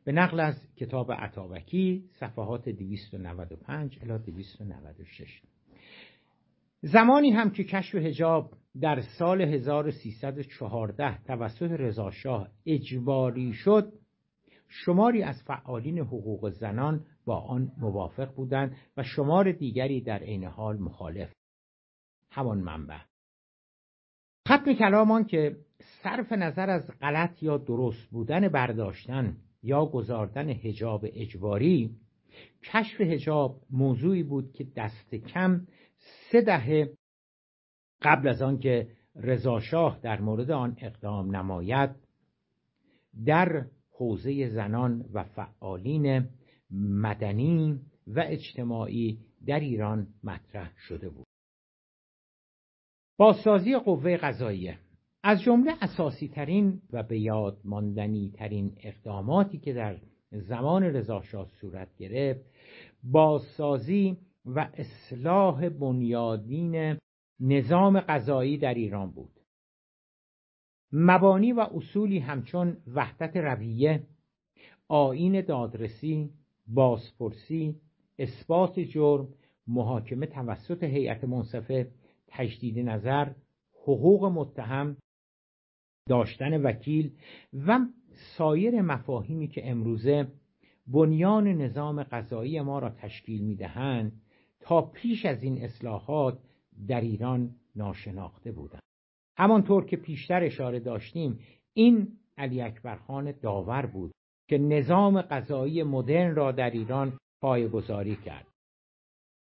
به 0.04 0.12
نقل 0.12 0.40
از 0.40 0.74
کتاب 0.76 1.12
عطابکی 1.12 2.04
صفحات 2.20 2.68
295 2.68 3.98
الی 4.02 4.18
296 4.18 5.42
زمانی 6.80 7.30
هم 7.30 7.50
که 7.50 7.64
کشف 7.64 7.94
هجاب 7.94 8.52
در 8.80 9.00
سال 9.18 9.42
1314 9.42 11.18
توسط 11.24 11.62
رضاشاه 11.62 12.48
اجباری 12.66 13.52
شد 13.52 13.92
شماری 14.68 15.22
از 15.22 15.42
فعالین 15.46 15.98
حقوق 15.98 16.50
زنان 16.50 17.04
با 17.24 17.40
آن 17.40 17.72
موافق 17.78 18.34
بودند 18.34 18.76
و 18.96 19.02
شمار 19.02 19.52
دیگری 19.52 20.00
در 20.00 20.18
عین 20.18 20.44
حال 20.44 20.78
مخالف. 20.78 21.32
همان 22.30 22.58
منبع. 22.58 23.12
ختم 24.49 24.75
کلامان 24.75 25.25
که 25.25 25.56
صرف 26.02 26.32
نظر 26.32 26.70
از 26.70 26.90
غلط 27.00 27.42
یا 27.42 27.58
درست 27.58 28.11
بودن 28.11 28.49
برداشتن 28.49 29.37
یا 29.62 29.87
گذاردن 29.87 30.49
هجاب 30.49 31.04
اجباری 31.04 31.90
کشف 32.62 33.00
هجاب 33.00 33.61
موضوعی 33.70 34.22
بود 34.22 34.52
که 34.52 34.66
دست 34.76 35.14
کم 35.14 35.66
سه 36.30 36.40
دهه 36.40 36.92
قبل 38.02 38.28
از 38.28 38.42
آنکه 38.42 38.88
رضاشاه 39.16 39.99
در 40.02 40.20
مورد 40.20 40.50
آن 40.50 40.76
اقدام 40.80 41.37
نماید 41.37 41.90
در 43.26 43.66
حوزه 43.90 44.49
زنان 44.49 45.04
و 45.12 45.25
فعالین 45.25 46.28
مدنی 46.70 47.80
و 48.06 48.25
اجتماعی 48.26 49.18
در 49.46 49.61
ایران 49.61 50.06
مطرح 50.25 50.72
شده 50.88 51.08
بود. 51.08 51.31
بازسازی 53.22 53.78
قوه 53.78 54.16
قضاییه. 54.16 54.78
از 55.22 55.42
جمله 55.42 55.72
اساسی 55.80 56.28
ترین 56.28 56.82
و 56.92 57.02
به 57.02 57.18
یاد 57.18 57.58
ماندنی 57.64 58.32
ترین 58.34 58.72
اقداماتی 58.82 59.58
که 59.58 59.72
در 59.72 59.96
زمان 60.30 60.82
رضاشاه 60.82 61.48
صورت 61.60 61.96
گرفت 61.96 62.40
بازسازی 63.02 64.16
و 64.46 64.68
اصلاح 64.74 65.68
بنیادین 65.68 66.98
نظام 67.40 68.00
قضایی 68.00 68.58
در 68.58 68.74
ایران 68.74 69.10
بود. 69.10 69.40
مبانی 70.92 71.52
و 71.52 71.60
اصولی 71.60 72.18
همچون 72.18 72.76
وحدت 72.94 73.36
رویه 73.36 74.02
آین 74.88 75.40
دادرسی 75.40 76.30
بازپرسی 76.66 77.76
اثبات 78.18 78.80
جرم 78.80 79.28
محاکمه 79.66 80.26
توسط 80.26 80.84
هیئت 80.84 81.24
منصفه 81.24 81.88
تجدید 82.32 82.78
نظر 82.78 83.32
حقوق 83.82 84.24
متهم 84.24 84.96
داشتن 86.08 86.62
وکیل 86.62 87.12
و 87.66 87.78
سایر 88.36 88.82
مفاهیمی 88.82 89.48
که 89.48 89.70
امروزه 89.70 90.28
بنیان 90.86 91.48
نظام 91.48 92.02
قضایی 92.02 92.60
ما 92.60 92.78
را 92.78 92.90
تشکیل 92.90 93.42
می‌دهند 93.42 94.22
تا 94.60 94.82
پیش 94.82 95.26
از 95.26 95.42
این 95.42 95.64
اصلاحات 95.64 96.38
در 96.88 97.00
ایران 97.00 97.54
ناشناخته 97.76 98.52
بودند. 98.52 98.82
همانطور 99.36 99.84
که 99.84 99.96
پیشتر 99.96 100.44
اشاره 100.44 100.80
داشتیم 100.80 101.38
این 101.74 102.08
علی 102.38 102.62
اکبرخان 102.62 103.32
داور 103.32 103.86
بود 103.86 104.12
که 104.48 104.58
نظام 104.58 105.22
قضایی 105.22 105.82
مدرن 105.82 106.34
را 106.34 106.52
در 106.52 106.70
ایران 106.70 107.18
پایگذاری 107.40 108.16
کرد. 108.16 108.46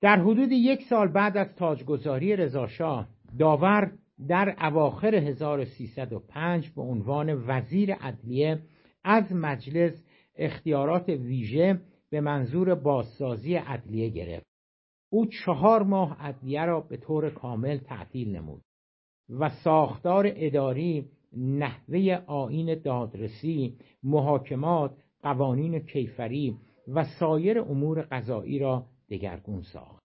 در 0.01 0.21
حدود 0.21 0.53
یک 0.53 0.83
سال 0.83 1.09
بعد 1.09 1.37
از 1.37 1.55
تاجگذاری 1.55 2.37
رضاشاه 2.37 3.09
داور 3.39 3.93
در 4.29 4.57
اواخر 4.61 5.15
1305 5.15 6.71
به 6.71 6.83
عنوان 6.83 7.45
وزیر 7.47 7.95
عدلیه 7.95 8.59
از 9.05 9.33
مجلس 9.33 10.05
اختیارات 10.37 11.09
ویژه 11.09 11.81
به 12.11 12.21
منظور 12.21 12.75
بازسازی 12.75 13.55
عدلیه 13.55 14.09
گرفت. 14.09 14.47
او 15.11 15.27
چهار 15.27 15.83
ماه 15.83 16.17
عدلیه 16.21 16.65
را 16.65 16.81
به 16.81 16.97
طور 16.97 17.31
کامل 17.31 17.79
تعطیل 17.79 18.37
نمود 18.37 18.63
و 19.31 19.49
ساختار 19.49 20.33
اداری 20.37 21.09
نحوه 21.37 22.19
آین 22.27 22.75
دادرسی 22.75 23.77
محاکمات 24.03 24.91
قوانین 25.23 25.79
کیفری 25.79 26.57
و 26.89 27.05
سایر 27.05 27.61
امور 27.61 28.03
قضایی 28.03 28.59
را 28.59 28.87
دگرگون 29.11 29.63
ساخت. 29.63 30.07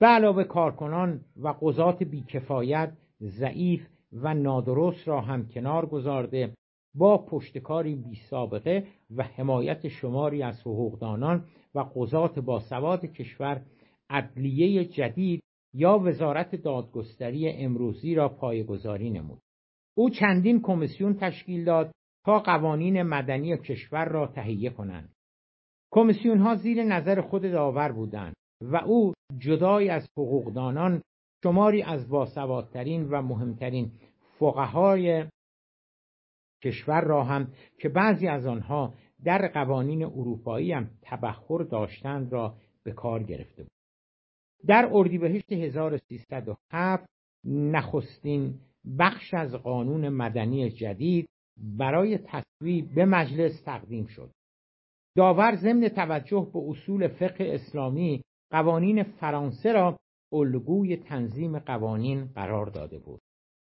به 0.00 0.06
علاوه 0.06 0.44
کارکنان 0.44 1.24
و 1.36 1.54
قضات 1.60 2.02
بیکفایت 2.02 2.92
ضعیف 3.20 3.88
و 4.12 4.34
نادرست 4.34 5.08
را 5.08 5.20
هم 5.20 5.48
کنار 5.48 5.86
گذارده 5.86 6.54
با 6.94 7.18
پشتکاری 7.18 7.94
بی 7.94 8.14
سابقه 8.30 8.86
و 9.16 9.22
حمایت 9.22 9.88
شماری 9.88 10.42
از 10.42 10.60
حقوقدانان 10.60 11.44
و 11.74 11.80
قضات 11.80 12.38
باسواد 12.38 13.06
کشور 13.06 13.62
عدلیه 14.10 14.84
جدید 14.84 15.42
یا 15.74 15.98
وزارت 15.98 16.54
دادگستری 16.54 17.48
امروزی 17.48 18.14
را 18.14 18.28
پایگذاری 18.28 19.10
نمود. 19.10 19.38
او 19.96 20.10
چندین 20.10 20.60
کمیسیون 20.62 21.14
تشکیل 21.14 21.64
داد 21.64 21.92
تا 22.24 22.38
قوانین 22.38 23.02
مدنی 23.02 23.56
کشور 23.56 24.04
را 24.04 24.26
تهیه 24.26 24.70
کنند. 24.70 25.12
کمیسیون 25.90 26.38
ها 26.38 26.54
زیر 26.54 26.84
نظر 26.84 27.20
خود 27.20 27.42
داور 27.42 27.92
بودند 27.92 28.34
و 28.62 28.76
او 28.76 29.12
جدای 29.38 29.88
از 29.88 30.08
حقوقدانان 30.18 31.02
شماری 31.44 31.82
از 31.82 32.08
باسوادترین 32.08 33.08
و 33.10 33.22
مهمترین 33.22 33.92
فقهای 34.38 35.26
کشور 36.64 37.00
را 37.00 37.24
هم 37.24 37.52
که 37.78 37.88
بعضی 37.88 38.28
از 38.28 38.46
آنها 38.46 38.94
در 39.24 39.48
قوانین 39.48 40.04
اروپایی 40.04 40.72
هم 40.72 40.90
تبخور 41.02 41.64
داشتند 41.64 42.32
را 42.32 42.54
به 42.82 42.92
کار 42.92 43.22
گرفته 43.22 43.62
بود. 43.62 43.72
در 44.66 44.90
اردیبهشت 44.92 45.52
1307 45.52 47.06
نخستین 47.44 48.60
بخش 48.98 49.34
از 49.34 49.54
قانون 49.54 50.08
مدنی 50.08 50.70
جدید 50.70 51.28
برای 51.56 52.18
تصویب 52.18 52.94
به 52.94 53.04
مجلس 53.04 53.62
تقدیم 53.62 54.06
شد. 54.06 54.30
داور 55.18 55.56
ضمن 55.56 55.88
توجه 55.88 56.50
به 56.54 56.58
اصول 56.68 57.08
فقه 57.08 57.44
اسلامی 57.54 58.22
قوانین 58.50 59.02
فرانسه 59.02 59.72
را 59.72 59.98
الگوی 60.32 60.96
تنظیم 60.96 61.58
قوانین 61.58 62.24
قرار 62.24 62.66
داده 62.66 62.98
بود. 62.98 63.20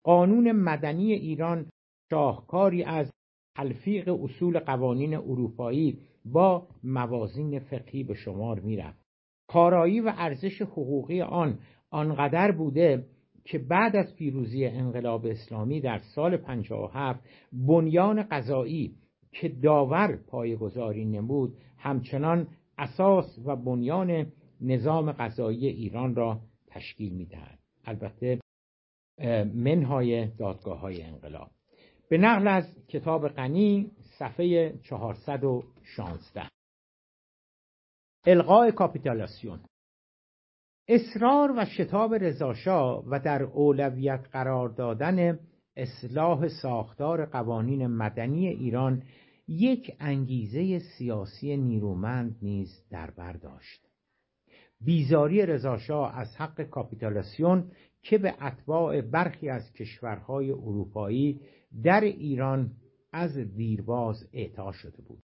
قانون 0.03 0.51
مدنی 0.51 1.13
ایران 1.13 1.65
شاهکاری 2.11 2.83
از 2.83 3.11
تلفیق 3.57 4.23
اصول 4.23 4.59
قوانین 4.59 5.15
اروپایی 5.15 5.99
با 6.25 6.67
موازین 6.83 7.59
فقهی 7.59 8.03
به 8.03 8.13
شمار 8.13 8.59
می‌رفت. 8.59 9.03
کارایی 9.47 9.99
و 9.99 10.13
ارزش 10.17 10.61
حقوقی 10.61 11.21
آن 11.21 11.59
آنقدر 11.91 12.51
بوده 12.51 13.05
که 13.45 13.59
بعد 13.59 13.95
از 13.95 14.15
پیروزی 14.15 14.65
انقلاب 14.65 15.25
اسلامی 15.25 15.81
در 15.81 15.97
سال 16.15 16.37
57 16.37 17.23
بنیان 17.53 18.23
قضایی 18.23 19.02
که 19.33 19.49
داور 19.49 20.15
پایگذاری 20.15 21.05
نمود 21.05 21.57
همچنان 21.77 22.47
اساس 22.77 23.39
و 23.45 23.55
بنیان 23.55 24.31
نظام 24.61 25.11
قضایی 25.11 25.67
ایران 25.67 26.15
را 26.15 26.39
تشکیل 26.67 27.13
می‌دهد. 27.13 27.59
البته 27.85 28.39
منهای 29.53 30.27
دادگاه 30.27 30.79
های 30.79 31.03
انقلاب. 31.03 31.51
به 32.09 32.17
نقل 32.17 32.47
از 32.47 32.87
کتاب 32.87 33.27
غنی 33.27 33.91
صفحه 34.19 34.77
416 34.83 36.49
القاء 38.25 38.71
کاپیتالاسیون 38.71 39.59
اصرار 40.87 41.53
و 41.57 41.65
شتاب 41.65 42.13
رضاشاه 42.13 43.03
و 43.07 43.19
در 43.19 43.43
اولویت 43.43 44.27
قرار 44.31 44.69
دادن 44.69 45.39
اصلاح 45.75 46.47
ساختار 46.47 47.25
قوانین 47.25 47.87
مدنی 47.87 48.47
ایران 48.47 49.03
یک 49.47 49.95
انگیزه 49.99 50.79
سیاسی 50.79 51.57
نیرومند 51.57 52.37
نیز 52.41 52.85
در 52.89 53.11
بر 53.11 53.33
داشت. 53.33 53.87
بیزاری 54.81 55.45
رضاشاه 55.45 56.19
از 56.19 56.35
حق 56.37 56.61
کاپیتالاسیون 56.61 57.71
که 58.01 58.17
به 58.17 58.43
اتباع 58.43 59.01
برخی 59.01 59.49
از 59.49 59.73
کشورهای 59.73 60.51
اروپایی 60.51 61.41
در 61.83 62.01
ایران 62.01 62.71
از 63.11 63.37
دیرباز 63.37 64.29
اعطا 64.33 64.71
شده 64.71 65.01
بود. 65.01 65.23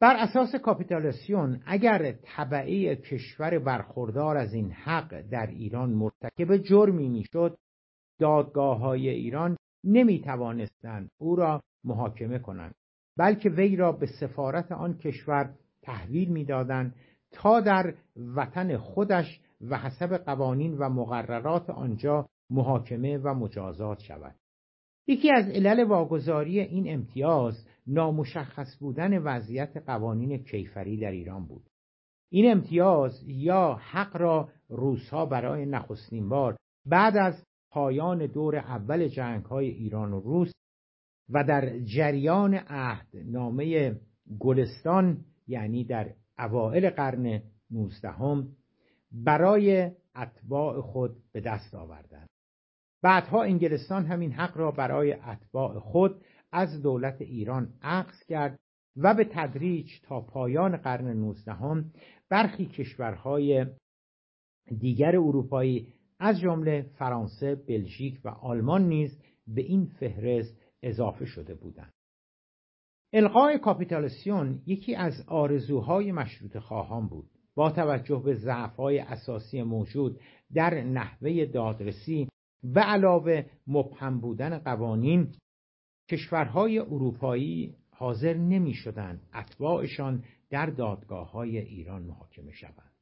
بر 0.00 0.16
اساس 0.16 0.54
کاپیتالاسیون 0.54 1.62
اگر 1.66 2.12
طبعه 2.12 2.96
کشور 2.96 3.58
برخوردار 3.58 4.36
از 4.36 4.54
این 4.54 4.72
حق 4.72 5.20
در 5.20 5.46
ایران 5.46 5.90
مرتکب 5.90 6.56
جرمی 6.56 7.08
می‌شد 7.08 7.58
دادگاه 8.18 8.78
های 8.78 9.08
ایران 9.08 9.56
نمی 9.84 10.20
توانستند 10.20 11.10
او 11.18 11.36
را 11.36 11.62
محاکمه 11.84 12.38
کنند. 12.38 12.74
بلکه 13.16 13.50
وی 13.50 13.76
را 13.76 13.92
به 13.92 14.06
سفارت 14.06 14.72
آن 14.72 14.98
کشور 14.98 15.54
تحویل 15.82 16.28
می‌دادند 16.28 16.94
تا 17.32 17.60
در 17.60 17.94
وطن 18.16 18.76
خودش 18.76 19.40
و 19.60 19.78
حسب 19.78 20.16
قوانین 20.16 20.78
و 20.78 20.88
مقررات 20.88 21.70
آنجا 21.70 22.28
محاکمه 22.50 23.18
و 23.18 23.34
مجازات 23.34 23.98
شود. 24.00 24.34
یکی 25.06 25.32
از 25.32 25.48
علل 25.48 25.84
واگذاری 25.84 26.60
این 26.60 26.94
امتیاز 26.94 27.66
نامشخص 27.86 28.76
بودن 28.80 29.18
وضعیت 29.18 29.76
قوانین 29.76 30.44
کیفری 30.44 31.00
در 31.00 31.10
ایران 31.10 31.46
بود. 31.46 31.70
این 32.30 32.52
امتیاز 32.52 33.22
یا 33.26 33.74
حق 33.74 34.16
را 34.16 34.48
روسها 34.68 35.26
برای 35.26 35.66
نخستین 35.66 36.28
بار 36.28 36.56
بعد 36.86 37.16
از 37.16 37.44
پایان 37.70 38.26
دور 38.26 38.56
اول 38.56 39.08
جنگ 39.08 39.44
های 39.44 39.68
ایران 39.68 40.12
و 40.12 40.20
روس 40.20 40.52
و 41.28 41.44
در 41.44 41.78
جریان 41.78 42.54
عهد 42.54 43.08
نامه 43.24 43.96
گلستان 44.38 45.24
یعنی 45.46 45.84
در 45.84 46.14
اوائل 46.38 46.90
قرن 46.90 47.42
نوزدهم 47.70 48.48
برای 49.12 49.90
اتباع 50.16 50.80
خود 50.80 51.16
به 51.32 51.40
دست 51.40 51.74
آوردند. 51.74 52.28
بعدها 53.02 53.42
انگلستان 53.42 54.06
همین 54.06 54.32
حق 54.32 54.56
را 54.56 54.70
برای 54.70 55.12
اتباع 55.12 55.78
خود 55.78 56.24
از 56.52 56.82
دولت 56.82 57.20
ایران 57.20 57.74
عقص 57.82 58.24
کرد 58.28 58.58
و 58.96 59.14
به 59.14 59.24
تدریج 59.24 59.90
تا 60.02 60.20
پایان 60.20 60.76
قرن 60.76 61.08
نوزدهم 61.08 61.92
برخی 62.28 62.66
کشورهای 62.66 63.66
دیگر 64.78 65.16
اروپایی 65.16 65.94
از 66.18 66.40
جمله 66.40 66.90
فرانسه، 66.98 67.54
بلژیک 67.54 68.20
و 68.24 68.28
آلمان 68.28 68.88
نیز 68.88 69.18
به 69.46 69.62
این 69.62 69.86
فهرست 69.86 70.61
اضافه 70.82 71.24
شده 71.24 71.54
بودند. 71.54 71.92
القای 73.12 73.58
کاپیتالسیون 73.58 74.62
یکی 74.66 74.94
از 74.94 75.24
آرزوهای 75.26 76.12
مشروط 76.12 76.58
خواهان 76.58 77.08
بود. 77.08 77.30
با 77.54 77.70
توجه 77.70 78.22
به 78.24 78.34
ضعف‌های 78.34 78.98
اساسی 78.98 79.62
موجود 79.62 80.20
در 80.54 80.84
نحوه 80.84 81.46
دادرسی 81.46 82.28
و 82.64 82.80
علاوه 82.80 83.46
مبهم 83.66 84.20
بودن 84.20 84.58
قوانین 84.58 85.34
کشورهای 86.10 86.78
اروپایی 86.78 87.74
حاضر 87.90 88.34
نمی 88.34 88.74
شدن 88.74 89.20
اتباعشان 89.34 90.24
در 90.50 90.66
دادگاه 90.66 91.30
های 91.30 91.58
ایران 91.58 92.02
محاکمه 92.02 92.52
شوند. 92.52 92.92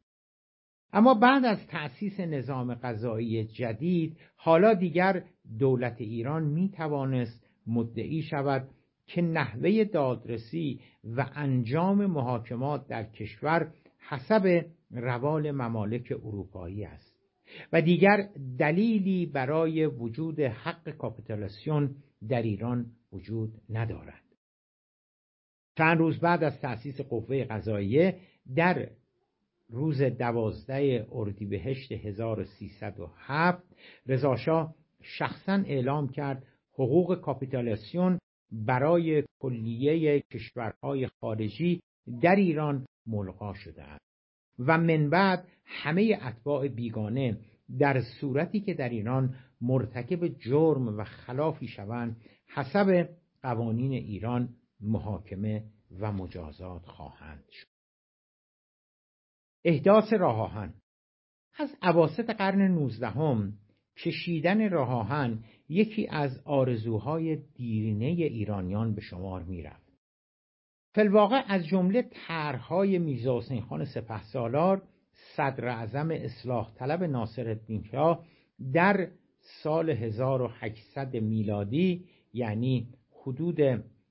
اما 0.93 1.15
بعد 1.15 1.45
از 1.45 1.67
تأسیس 1.67 2.21
نظام 2.21 2.75
قضایی 2.75 3.45
جدید 3.45 4.19
حالا 4.37 4.75
دیگر 4.75 5.25
دولت 5.59 6.01
ایران 6.01 6.45
می 6.45 6.69
توانست 6.69 7.50
مدعی 7.71 8.23
شود 8.23 8.69
که 9.07 9.23
نحوه 9.23 9.85
دادرسی 9.85 10.81
و 11.05 11.27
انجام 11.35 12.07
محاکمات 12.07 12.87
در 12.87 13.05
کشور 13.05 13.73
حسب 14.09 14.67
روال 14.91 15.51
ممالک 15.51 16.13
اروپایی 16.25 16.85
است. 16.85 17.21
و 17.73 17.83
دیگر 17.83 18.29
دلیلی 18.59 19.27
برای 19.27 19.87
وجود 19.87 20.41
حق 20.41 20.89
کاپیتالاسیون 20.91 21.95
در 22.29 22.43
ایران 22.43 22.87
وجود 23.13 23.53
ندارد. 23.71 24.23
چند 25.79 25.99
روز 25.99 26.21
بعد 26.21 26.45
از 26.45 26.61
تأسیس 26.61 27.01
قوه 27.01 27.45
قضاییه 27.45 28.17
در 28.57 28.89
روز 29.69 30.03
دوازده 30.03 31.07
اردیبهشت 31.13 31.93
1307 31.93 33.63
رضاشاه 34.07 34.75
شخصا 35.03 35.53
اعلام 35.53 36.09
کرد 36.09 36.47
حقوق 36.85 37.21
کاپیتالاسیون 37.21 38.19
برای 38.53 39.25
کلیه 39.39 40.21
کشورهای 40.21 41.07
خارجی 41.07 41.81
در 42.23 42.35
ایران 42.37 42.87
ملغا 43.07 43.55
شده 43.55 43.83
است 43.83 44.05
و 44.59 44.79
من 44.79 45.11
بعد 45.11 45.49
همه 45.65 46.19
اتباع 46.23 46.69
بیگانه 46.69 47.39
در 47.79 48.03
صورتی 48.21 48.61
که 48.61 48.75
در 48.75 48.89
ایران 48.89 49.35
مرتکب 49.61 50.29
جرم 50.29 50.99
و 50.99 51.05
خلافی 51.05 51.69
شوند 51.69 52.21
حسب 52.49 53.09
قوانین 53.43 53.93
ایران 53.93 54.57
محاکمه 54.81 55.65
و 56.01 56.13
مجازات 56.13 56.87
خواهند 56.87 57.45
شد. 57.51 57.67
احداث 59.65 60.13
راه 60.13 60.73
از 61.59 61.77
عواست 61.83 62.31
قرن 62.31 62.63
نوزدهم 62.63 63.59
کشیدن 63.97 64.71
راه 64.71 65.13
یکی 65.71 66.07
از 66.07 66.41
آرزوهای 66.45 67.37
دیرینه 67.37 68.07
ایرانیان 68.07 68.95
به 68.95 69.01
شمار 69.01 69.43
می‌رفت 69.43 69.91
فلواقع 70.95 71.43
از 71.47 71.67
جمله 71.67 72.03
طرحهای 72.03 72.99
میرزا 72.99 73.39
حسین 73.39 73.61
خان 73.61 73.85
سپه 73.85 74.23
سالار 74.23 74.83
صدر 75.37 75.69
اعظم 75.69 76.11
اصلاح 76.11 76.75
طلب 76.75 77.03
ناصر 77.05 77.59
شاه 77.91 78.25
در 78.73 79.09
سال 79.63 79.91
1800 79.91 81.17
میلادی 81.17 82.05
یعنی 82.33 82.89
حدود 83.23 83.61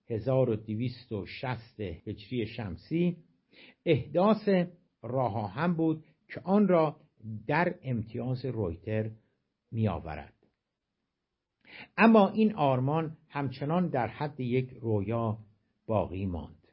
1260 0.10 1.80
هجری 1.80 2.45
شمسی 2.45 3.17
احداث 3.86 4.50
راه 5.02 5.54
هم 5.54 5.74
بود 5.74 6.04
که 6.28 6.41
آن 6.43 6.67
را 6.67 6.95
در 7.48 7.76
امتیاز 7.84 8.45
رویتر 8.45 9.12
می 9.72 9.88
آورد. 9.88 10.38
اما 11.97 12.29
این 12.29 12.55
آرمان 12.55 13.17
همچنان 13.29 13.89
در 13.89 14.08
حد 14.08 14.39
یک 14.39 14.69
رویا 14.82 15.38
باقی 15.88 16.25
ماند 16.25 16.67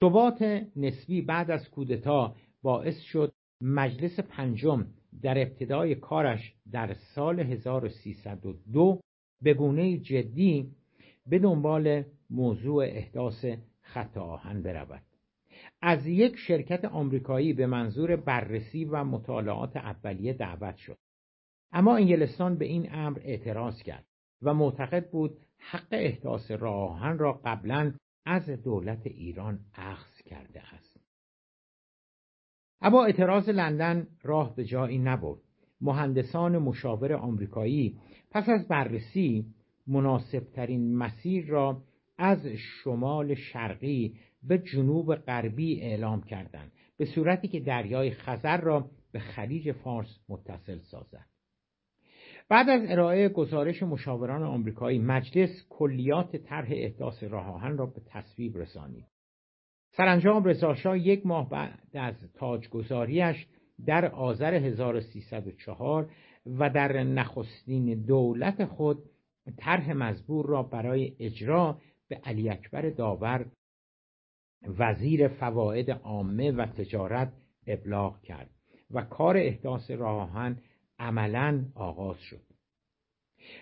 ثبات 0.00 0.42
نسبی 0.76 1.22
بعد 1.22 1.50
از 1.50 1.70
کودتا 1.70 2.34
باعث 2.62 3.00
شد 3.00 3.32
مجلس 3.60 4.20
پنجم 4.20 4.86
در 5.22 5.38
ابتدای 5.38 5.94
کارش 5.94 6.54
در 6.72 6.94
سال 6.94 7.40
1302 7.40 9.00
به 9.42 9.54
گونه 9.54 9.98
جدی 9.98 10.70
به 11.26 11.38
دنبال 11.38 12.04
موضوع 12.30 12.84
احداث 12.84 13.44
خط 13.80 14.16
آهن 14.16 14.62
برود. 14.62 15.02
از 15.82 16.06
یک 16.06 16.36
شرکت 16.36 16.84
آمریکایی 16.84 17.52
به 17.52 17.66
منظور 17.66 18.16
بررسی 18.16 18.84
و 18.84 19.04
مطالعات 19.04 19.76
اولیه 19.76 20.32
دعوت 20.32 20.76
شد. 20.76 20.98
اما 21.72 21.96
انگلستان 21.96 22.58
به 22.58 22.64
این 22.64 22.94
امر 22.94 23.18
اعتراض 23.22 23.82
کرد 23.82 24.04
و 24.42 24.54
معتقد 24.54 25.10
بود 25.10 25.38
حق 25.58 25.88
احداث 25.90 26.50
راهن 26.50 27.18
را 27.18 27.40
قبلا 27.44 27.92
از 28.26 28.50
دولت 28.50 29.06
ایران 29.06 29.60
اخذ 29.74 30.22
کرده 30.24 30.74
است. 30.74 31.00
اما 32.80 33.04
اعتراض 33.04 33.48
لندن 33.48 34.06
راه 34.22 34.56
به 34.56 34.64
جایی 34.64 34.98
نبرد. 34.98 35.40
مهندسان 35.80 36.58
مشاور 36.58 37.12
آمریکایی 37.12 37.98
پس 38.30 38.48
از 38.48 38.68
بررسی 38.68 39.54
مناسبترین 39.86 40.96
مسیر 40.96 41.46
را 41.46 41.82
از 42.18 42.46
شمال 42.46 43.34
شرقی 43.34 44.16
به 44.42 44.58
جنوب 44.58 45.14
غربی 45.14 45.80
اعلام 45.80 46.22
کردند 46.22 46.72
به 46.96 47.04
صورتی 47.04 47.48
که 47.48 47.60
دریای 47.60 48.10
خزر 48.10 48.60
را 48.60 48.90
به 49.12 49.18
خلیج 49.18 49.72
فارس 49.72 50.18
متصل 50.28 50.78
سازد. 50.78 51.26
بعد 52.50 52.68
از 52.68 52.80
ارائه 52.90 53.28
گزارش 53.28 53.82
مشاوران 53.82 54.42
آمریکایی 54.42 54.98
مجلس 54.98 55.66
کلیات 55.68 56.36
طرح 56.36 56.68
احداث 56.70 57.22
راه 57.22 57.46
آهن 57.46 57.76
را 57.76 57.86
به 57.86 58.00
تصویب 58.06 58.58
رسانید. 58.58 59.06
سرانجام 59.96 60.44
رضاشاه 60.44 60.98
یک 60.98 61.26
ماه 61.26 61.48
بعد 61.50 61.78
از 61.94 62.14
تاجگذاریش 62.34 63.46
در 63.86 64.06
آذر 64.06 64.54
1304 64.54 66.10
و 66.46 66.70
در 66.70 67.02
نخستین 67.02 68.04
دولت 68.04 68.64
خود 68.64 68.98
طرح 69.56 69.92
مزبور 69.92 70.46
را 70.46 70.62
برای 70.62 71.16
اجرا 71.18 71.78
به 72.08 72.16
علی 72.16 72.50
اکبر 72.50 72.90
داور 72.90 73.46
وزیر 74.78 75.28
فواید 75.28 75.90
عامه 75.90 76.52
و 76.52 76.66
تجارت 76.66 77.32
ابلاغ 77.66 78.20
کرد 78.20 78.50
و 78.90 79.02
کار 79.02 79.36
احداث 79.36 79.90
راهن 79.90 80.56
عملا 80.98 81.64
آغاز 81.74 82.20
شد. 82.20 82.42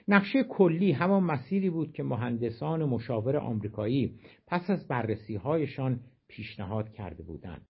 نقشه 0.08 0.42
کلی 0.42 0.92
همان 0.92 1.22
مسیری 1.22 1.70
بود 1.70 1.92
که 1.92 2.02
مهندسان 2.02 2.84
مشاور 2.84 3.36
آمریکایی 3.36 4.18
پس 4.46 4.70
از 4.70 4.88
بررسی 4.88 5.36
هایشان 5.36 6.00
پیشنهاد 6.28 6.92
کرده 6.92 7.22
بودند. 7.22 7.66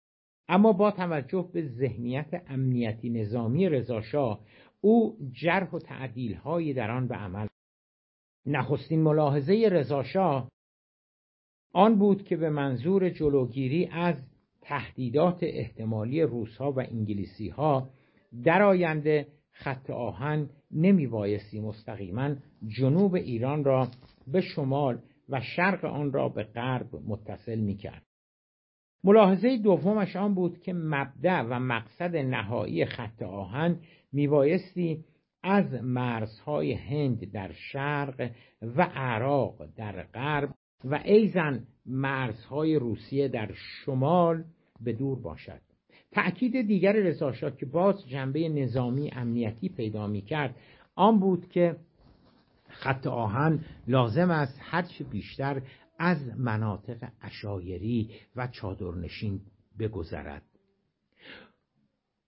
اما 0.48 0.72
با 0.72 0.90
توجه 0.90 1.50
به 1.52 1.68
ذهنیت 1.68 2.42
امنیتی 2.46 3.10
نظامی 3.10 3.68
رضاشاه 3.68 4.40
او 4.80 5.18
جرح 5.32 5.70
و 5.70 5.78
تعدیل 5.78 6.38
در 6.74 6.90
آن 6.90 7.08
به 7.08 7.14
عمل 7.14 7.46
نخستین 8.46 9.02
ملاحظه 9.02 9.68
رضاشاه 9.72 10.48
آن 11.72 11.98
بود 11.98 12.24
که 12.24 12.36
به 12.36 12.50
منظور 12.50 13.10
جلوگیری 13.10 13.86
از 13.86 14.14
تهدیدات 14.60 15.38
احتمالی 15.42 16.22
روسها 16.22 16.72
و 16.72 16.80
انگلیسی 16.80 17.48
ها 17.48 17.90
در 18.44 18.62
آینده 18.62 19.26
خط 19.52 19.90
آهن 19.90 20.50
نمی 20.70 21.06
بایستی 21.06 21.60
مستقیما 21.60 22.34
جنوب 22.68 23.14
ایران 23.14 23.64
را 23.64 23.88
به 24.26 24.40
شمال 24.40 24.98
و 25.28 25.40
شرق 25.40 25.84
آن 25.84 26.12
را 26.12 26.28
به 26.28 26.42
غرب 26.42 26.96
متصل 27.06 27.58
می 27.58 27.76
کرد. 27.76 28.02
ملاحظه 29.04 29.58
دومش 29.58 30.16
آن 30.16 30.34
بود 30.34 30.60
که 30.60 30.72
مبدع 30.72 31.42
و 31.42 31.58
مقصد 31.58 32.16
نهایی 32.16 32.84
خط 32.84 33.22
آهن 33.22 33.80
میبایستی 34.12 35.04
از 35.42 35.74
مرزهای 35.74 36.72
هند 36.72 37.32
در 37.32 37.52
شرق 37.52 38.30
و 38.62 38.82
عراق 38.82 39.66
در 39.76 40.02
غرب 40.02 40.54
و 40.84 41.00
ایزن 41.04 41.66
مرزهای 41.86 42.76
روسیه 42.76 43.28
در 43.28 43.50
شمال 43.54 44.44
به 44.80 44.92
دور 44.92 45.20
باشد 45.20 45.60
تأکید 46.12 46.66
دیگر 46.66 46.92
رضاشاه 46.92 47.56
که 47.56 47.66
باز 47.66 48.08
جنبه 48.08 48.48
نظامی 48.48 49.10
امنیتی 49.10 49.68
پیدا 49.68 50.06
می 50.06 50.22
کرد 50.22 50.54
آن 50.94 51.20
بود 51.20 51.48
که 51.48 51.76
خط 52.68 53.06
آهن 53.06 53.64
لازم 53.88 54.30
است 54.30 54.58
هرچه 54.60 55.04
بیشتر 55.04 55.62
از 55.98 56.18
مناطق 56.38 57.08
اشایری 57.22 58.10
و 58.36 58.46
چادرنشین 58.46 59.40
بگذرد. 59.78 60.42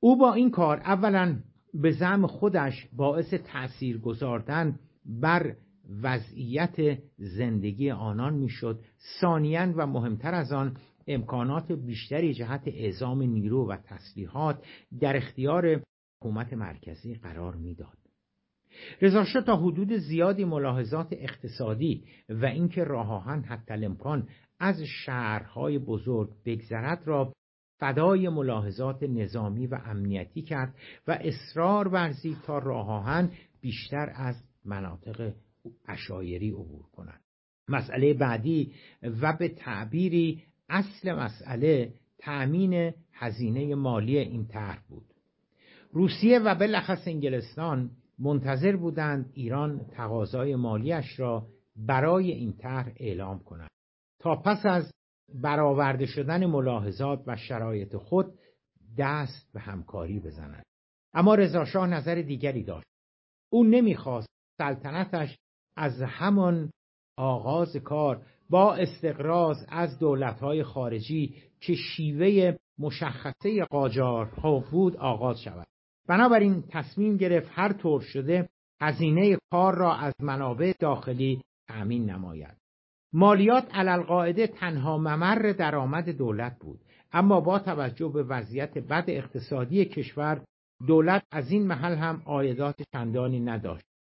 او 0.00 0.18
با 0.18 0.34
این 0.34 0.50
کار 0.50 0.76
اولا 0.76 1.36
به 1.74 1.90
زم 1.90 2.26
خودش 2.26 2.88
باعث 2.96 3.34
تأثیر 3.34 3.98
گذاردن 3.98 4.78
بر 5.06 5.56
وضعیت 6.02 6.98
زندگی 7.16 7.90
آنان 7.90 8.34
می‌شد. 8.34 8.80
ثانیا 9.20 9.72
و 9.76 9.86
مهمتر 9.86 10.34
از 10.34 10.52
آن 10.52 10.76
امکانات 11.06 11.72
بیشتری 11.72 12.34
جهت 12.34 12.62
اعزام 12.66 13.22
نیرو 13.22 13.68
و 13.68 13.76
تسلیحات 13.76 14.64
در 15.00 15.16
اختیار 15.16 15.82
حکومت 16.20 16.52
مرکزی 16.52 17.14
قرار 17.14 17.54
می‌داد. 17.54 17.98
رضاشاه 19.02 19.42
تا 19.42 19.56
حدود 19.56 19.92
زیادی 19.92 20.44
ملاحظات 20.44 21.08
اقتصادی 21.12 22.04
و 22.28 22.46
اینکه 22.46 22.84
راه 22.84 23.12
آهن 23.12 23.42
حتی 23.42 23.72
الامکان 23.72 24.28
از 24.60 24.82
شهرهای 24.82 25.78
بزرگ 25.78 26.30
بگذرد 26.44 27.02
را 27.06 27.32
فدای 27.80 28.28
ملاحظات 28.28 29.02
نظامی 29.02 29.66
و 29.66 29.74
امنیتی 29.84 30.42
کرد 30.42 30.74
و 31.06 31.18
اصرار 31.20 31.88
ورزید 31.88 32.36
تا 32.46 32.58
راه 32.58 32.90
آهن 32.90 33.30
بیشتر 33.60 34.12
از 34.14 34.42
مناطق 34.64 35.32
اشایری 35.88 36.50
عبور 36.50 36.82
کند. 36.92 37.20
مسئله 37.68 38.14
بعدی 38.14 38.72
و 39.02 39.36
به 39.38 39.48
تعبیری 39.48 40.42
اصل 40.68 41.12
مسئله 41.12 41.94
تأمین 42.18 42.94
هزینه 43.12 43.74
مالی 43.74 44.18
این 44.18 44.46
طرح 44.46 44.82
بود. 44.88 45.04
روسیه 45.92 46.38
و 46.38 46.54
بالاخص 46.54 47.08
انگلستان 47.08 47.90
منتظر 48.18 48.76
بودند 48.76 49.30
ایران 49.34 49.86
تقاضای 49.92 50.56
مالیش 50.56 51.20
را 51.20 51.46
برای 51.76 52.32
این 52.32 52.52
طرح 52.52 52.92
اعلام 52.96 53.38
کند 53.38 53.70
تا 54.20 54.36
پس 54.36 54.66
از 54.66 54.90
برآورده 55.34 56.06
شدن 56.06 56.46
ملاحظات 56.46 57.22
و 57.26 57.36
شرایط 57.36 57.96
خود 57.96 58.34
دست 58.98 59.52
به 59.52 59.60
همکاری 59.60 60.20
بزنند. 60.20 60.64
اما 61.14 61.34
رضاشاه 61.34 61.86
نظر 61.86 62.14
دیگری 62.14 62.62
داشت. 62.64 62.86
او 63.52 63.64
نمی‌خواست 63.64 64.28
سلطنتش 64.58 65.36
از 65.76 66.02
همان 66.02 66.70
آغاز 67.16 67.76
کار 67.76 68.26
با 68.50 68.74
استقراض 68.74 69.56
از 69.68 69.98
دولتهای 69.98 70.62
خارجی 70.62 71.34
که 71.60 71.74
شیوه 71.74 72.56
مشخصه 72.78 73.64
قاجارها 73.70 74.58
بود 74.70 74.96
آغاز 74.96 75.40
شود. 75.40 75.66
بنابراین 76.08 76.64
تصمیم 76.68 77.16
گرفت 77.16 77.50
هر 77.52 77.72
طور 77.72 78.00
شده 78.00 78.48
هزینه 78.80 79.38
کار 79.50 79.74
را 79.74 79.94
از 79.94 80.14
منابع 80.20 80.72
داخلی 80.80 81.40
تأمین 81.68 82.10
نماید. 82.10 82.56
مالیات 83.12 83.74
علالقاعده 83.74 84.46
تنها 84.46 84.98
ممر 84.98 85.54
درآمد 85.58 86.10
دولت 86.10 86.58
بود 86.58 86.80
اما 87.12 87.40
با 87.40 87.58
توجه 87.58 88.08
به 88.08 88.22
وضعیت 88.22 88.78
بد 88.78 89.04
اقتصادی 89.08 89.84
کشور 89.84 90.44
دولت 90.86 91.22
از 91.30 91.50
این 91.50 91.66
محل 91.66 91.94
هم 91.94 92.22
عایدات 92.26 92.82
چندانی 92.92 93.40
نداشت. 93.40 93.93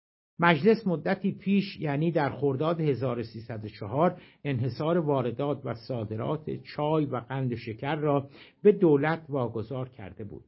مجلس 0.41 0.87
مدتی 0.87 1.31
پیش 1.31 1.79
یعنی 1.79 2.11
در 2.11 2.29
خرداد 2.29 2.81
1304 2.81 4.21
انحصار 4.43 4.97
واردات 4.97 5.61
و 5.65 5.73
صادرات 5.73 6.49
چای 6.75 7.05
و 7.05 7.17
قند 7.17 7.55
شکر 7.55 7.95
را 7.95 8.29
به 8.63 8.71
دولت 8.71 9.25
واگذار 9.29 9.89
کرده 9.89 10.23
بود. 10.23 10.43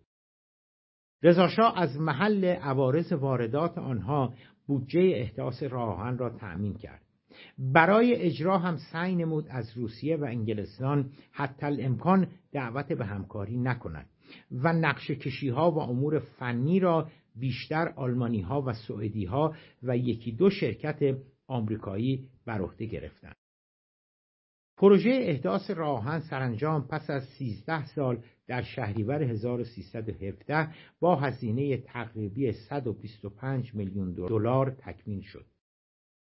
رضاشاه 1.23 1.81
از 1.81 1.99
محل 1.99 2.45
عوارض 2.45 3.11
واردات 3.11 3.77
آنها 3.77 4.33
بودجه 4.67 5.11
احداث 5.15 5.63
راهان 5.63 6.17
را 6.17 6.29
تأمین 6.29 6.73
کرد. 6.73 7.01
برای 7.57 8.15
اجرا 8.15 8.57
هم 8.57 8.77
سعی 8.91 9.15
نمود 9.15 9.47
از 9.49 9.77
روسیه 9.77 10.17
و 10.17 10.23
انگلستان 10.23 11.09
حتی 11.31 11.65
الامکان 11.65 12.27
دعوت 12.51 12.93
به 12.93 13.05
همکاری 13.05 13.57
نکند 13.57 14.09
و 14.51 14.73
نقش 14.73 15.11
کشی 15.11 15.49
ها 15.49 15.71
و 15.71 15.79
امور 15.79 16.19
فنی 16.19 16.79
را 16.79 17.07
بیشتر 17.35 17.93
آلمانی 17.95 18.41
ها 18.41 18.61
و 18.61 18.73
سوئدی 18.73 19.25
ها 19.25 19.55
و 19.83 19.97
یکی 19.97 20.31
دو 20.31 20.49
شرکت 20.49 21.17
آمریکایی 21.47 22.29
بر 22.45 22.61
عهده 22.61 22.85
گرفتند 22.85 23.35
پروژه 24.77 25.09
احداث 25.09 25.71
راهن 25.71 26.19
سرانجام 26.19 26.87
پس 26.87 27.09
از 27.09 27.23
13 27.23 27.85
سال 27.85 28.23
در 28.47 28.61
شهریور 28.61 29.23
1317 29.23 30.67
با 30.99 31.15
هزینه 31.15 31.77
تقریبی 31.77 32.51
125 32.51 33.75
میلیون 33.75 34.13
دلار 34.13 34.69
تکمیل 34.69 35.21
شد. 35.21 35.45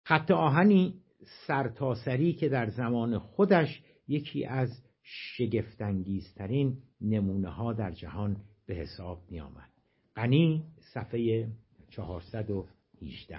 خط 0.06 0.32
آهنی 0.32 1.02
سرتاسری 1.48 2.34
که 2.34 2.50
در 2.50 2.70
زمان 2.70 3.20
خودش 3.20 3.84
یکی 4.08 4.46
از 4.46 4.84
شگفتانگیزترین 5.04 6.78
نمونه 7.02 7.50
ها 7.50 7.74
در 7.74 7.92
جهان 7.92 8.38
به 8.66 8.76
حساب 8.76 9.22
می 9.30 9.40
آمد. 9.40 9.77
غنی 10.18 10.64
صفحه 10.94 11.48
418 11.90 13.38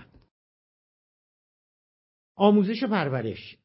آموزش 2.36 2.84
پرورش 2.84 3.56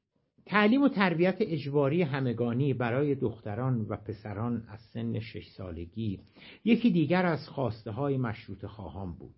تعلیم 0.46 0.82
و 0.82 0.90
تربیت 0.90 1.38
اجباری 1.40 2.02
همگانی 2.02 2.74
برای 2.74 3.16
دختران 3.16 3.82
و 3.82 3.98
پسران 3.98 4.66
از 4.68 4.80
سن 4.80 5.20
شش 5.20 5.48
سالگی 5.58 6.20
یکی 6.64 6.92
دیگر 6.92 7.26
از 7.26 7.50
خواسته 7.50 7.92
های 7.92 8.18
مشروط 8.18 8.66
خواهان 8.66 9.14
بود. 9.14 9.36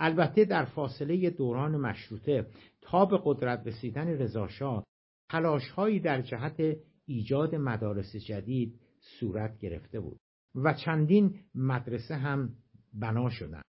البته 0.00 0.44
در 0.44 0.64
فاصله 0.64 1.30
دوران 1.30 1.76
مشروطه 1.76 2.46
تا 2.80 3.04
به 3.06 3.20
قدرت 3.24 3.66
رسیدن 3.66 4.08
رضاشاه 4.08 4.86
تلاشهایی 5.30 6.00
در 6.00 6.22
جهت 6.22 6.76
ایجاد 7.06 7.54
مدارس 7.54 8.16
جدید 8.16 8.80
صورت 9.00 9.58
گرفته 9.58 10.00
بود 10.00 10.20
و 10.54 10.74
چندین 10.74 11.34
مدرسه 11.54 12.14
هم 12.14 12.54
بنا 12.94 13.30
شدند. 13.30 13.64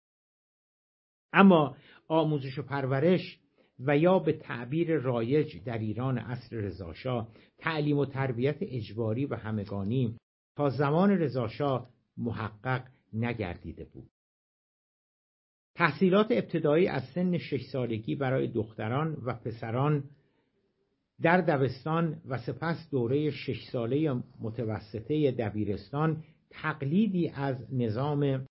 اما 1.32 1.76
آموزش 2.08 2.58
و 2.58 2.62
پرورش 2.62 3.38
و 3.78 3.98
یا 3.98 4.18
به 4.18 4.32
تعبیر 4.32 4.96
رایج 4.96 5.64
در 5.64 5.78
ایران 5.78 6.18
عصر 6.18 6.56
رضاشاه 6.56 7.28
تعلیم 7.58 7.98
و 7.98 8.06
تربیت 8.06 8.56
اجباری 8.60 9.26
و 9.26 9.34
همگانی 9.34 10.18
تا 10.56 10.68
زمان 10.68 11.10
رضاشاه 11.10 11.90
محقق 12.16 12.84
نگردیده 13.12 13.84
بود 13.84 14.10
تحصیلات 15.76 16.26
ابتدایی 16.30 16.86
از 16.86 17.02
سن 17.14 17.38
شش 17.38 17.62
سالگی 17.72 18.14
برای 18.14 18.46
دختران 18.46 19.12
و 19.12 19.34
پسران 19.34 20.04
در 21.22 21.40
دبستان 21.40 22.20
و 22.28 22.38
سپس 22.38 22.90
دوره 22.90 23.30
شش 23.30 23.68
ساله 23.72 24.22
متوسطه 24.40 25.30
دبیرستان 25.30 26.24
تقلیدی 26.50 27.28
از 27.28 27.74
نظام 27.74 28.46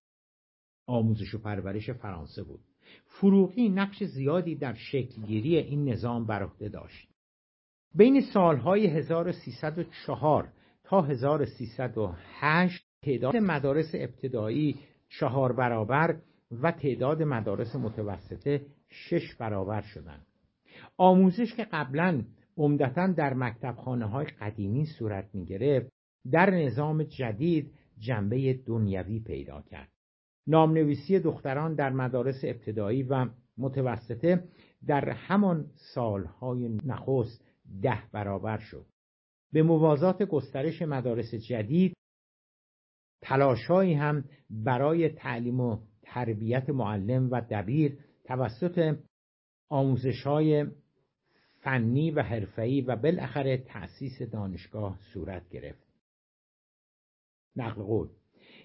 آموزش 0.85 1.35
و 1.35 1.37
پرورش 1.37 1.89
فرانسه 1.89 2.43
بود. 2.43 2.59
فروغی 3.05 3.69
نقش 3.69 4.03
زیادی 4.03 4.55
در 4.55 4.73
شکلگیری 4.73 5.57
این 5.57 5.89
نظام 5.89 6.25
بر 6.25 6.49
داشت. 6.73 7.09
بین 7.95 8.21
سالهای 8.33 8.87
1304 8.87 10.53
تا 10.83 11.01
1308 11.01 12.85
تعداد 13.01 13.35
مدارس 13.37 13.91
ابتدایی 13.93 14.79
چهار 15.19 15.53
برابر 15.53 16.19
و 16.51 16.71
تعداد 16.71 17.23
مدارس 17.23 17.75
متوسطه 17.75 18.65
شش 18.89 19.35
برابر 19.35 19.81
شدند. 19.81 20.27
آموزش 20.97 21.55
که 21.55 21.63
قبلا 21.63 22.23
عمدتا 22.57 23.07
در 23.07 23.33
مکتبخانه 23.33 24.05
های 24.05 24.25
قدیمی 24.25 24.85
صورت 24.85 25.29
می 25.35 25.45
گرفت 25.45 25.91
در 26.31 26.49
نظام 26.49 27.03
جدید 27.03 27.73
جنبه 27.99 28.53
دنیوی 28.65 29.19
پیدا 29.19 29.61
کرد. 29.61 29.92
نامنویسی 30.47 31.19
دختران 31.19 31.75
در 31.75 31.89
مدارس 31.89 32.39
ابتدایی 32.43 33.03
و 33.03 33.29
متوسطه 33.57 34.43
در 34.87 35.09
همان 35.09 35.71
سالهای 35.93 36.69
نخست 36.85 37.45
ده 37.81 38.03
برابر 38.11 38.57
شد. 38.57 38.85
به 39.53 39.63
موازات 39.63 40.23
گسترش 40.23 40.81
مدارس 40.81 41.35
جدید 41.35 41.93
تلاشهایی 43.21 43.93
هم 43.93 44.25
برای 44.49 45.09
تعلیم 45.09 45.59
و 45.59 45.79
تربیت 46.01 46.69
معلم 46.69 47.31
و 47.31 47.41
دبیر 47.49 47.97
توسط 48.23 48.95
آموزش 49.69 50.23
های 50.23 50.65
فنی 51.61 52.11
و 52.11 52.21
حرفه‌ای 52.21 52.81
و 52.81 52.95
بالاخره 52.95 53.57
تأسیس 53.57 54.21
دانشگاه 54.21 54.99
صورت 55.13 55.49
گرفت. 55.49 55.87
نقل 57.55 57.83
قول 57.83 58.09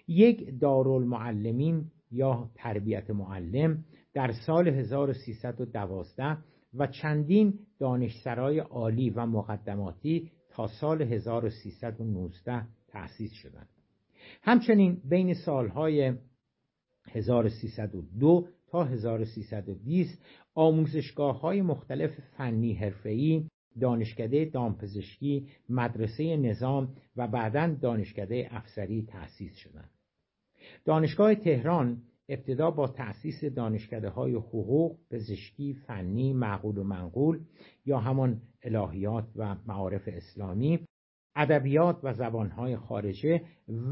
یک 0.08 0.60
دارالمعلمین 0.60 1.90
یا 2.10 2.50
تربیت 2.54 3.10
معلم 3.10 3.84
در 4.14 4.32
سال 4.46 4.68
1312 4.68 6.38
و 6.74 6.86
چندین 6.86 7.58
دانشسرای 7.78 8.58
عالی 8.58 9.10
و 9.10 9.26
مقدماتی 9.26 10.30
تا 10.50 10.66
سال 10.66 11.02
1319 11.02 12.66
تأسیس 12.88 13.32
شدند. 13.32 13.68
همچنین 14.42 15.02
بین 15.04 15.34
سالهای 15.34 16.12
1302 17.08 18.48
تا 18.70 18.84
1320 18.84 20.24
آموزشگاه 20.54 21.40
های 21.40 21.62
مختلف 21.62 22.10
فنی 22.36 22.74
حرفه‌ای 22.74 23.48
دانشکده 23.80 24.44
دامپزشکی 24.44 25.48
مدرسه 25.68 26.36
نظام 26.36 26.94
و 27.16 27.28
بعدا 27.28 27.76
دانشکده 27.82 28.48
افسری 28.50 29.02
تأسیس 29.02 29.56
شدند. 29.56 29.97
دانشگاه 30.84 31.34
تهران 31.34 32.02
ابتدا 32.28 32.70
با 32.70 32.88
تأسیس 32.88 33.44
دانشکده 33.44 34.08
های 34.08 34.34
حقوق، 34.34 34.96
پزشکی، 35.10 35.74
فنی، 35.74 36.32
معقول 36.32 36.78
و 36.78 36.84
منقول 36.84 37.40
یا 37.86 37.98
همان 37.98 38.40
الهیات 38.62 39.24
و 39.36 39.56
معارف 39.66 40.02
اسلامی 40.06 40.80
ادبیات 41.36 41.98
و 42.02 42.12
زبانهای 42.12 42.76
خارجه 42.76 43.42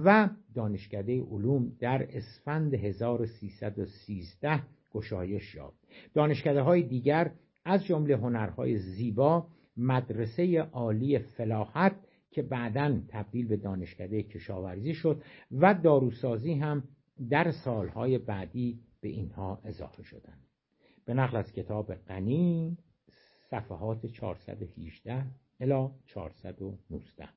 و 0.04 0.28
دانشکده 0.54 1.20
علوم 1.20 1.72
در 1.80 2.08
اسفند 2.12 2.74
1313 2.74 4.62
گشایش 4.92 5.54
یافت. 5.54 5.78
دانشکده 6.14 6.62
های 6.62 6.82
دیگر 6.82 7.30
از 7.64 7.84
جمله 7.84 8.16
هنرهای 8.16 8.78
زیبا 8.78 9.46
مدرسه 9.76 10.58
عالی 10.60 11.18
فلاحت 11.18 11.96
که 12.36 12.42
بعدا 12.42 13.00
تبدیل 13.08 13.46
به 13.46 13.56
دانشکده 13.56 14.22
کشاورزی 14.22 14.94
شد 14.94 15.22
و 15.52 15.74
داروسازی 15.74 16.54
هم 16.54 16.84
در 17.30 17.50
سالهای 17.50 18.18
بعدی 18.18 18.80
به 19.00 19.08
اینها 19.08 19.60
اضافه 19.64 20.02
شدند. 20.02 20.44
به 21.04 21.14
نقل 21.14 21.36
از 21.36 21.52
کتاب 21.52 21.94
غنی 21.94 22.78
صفحات 23.50 24.06
418 24.06 25.24
الی 25.60 25.88
419 26.06 27.28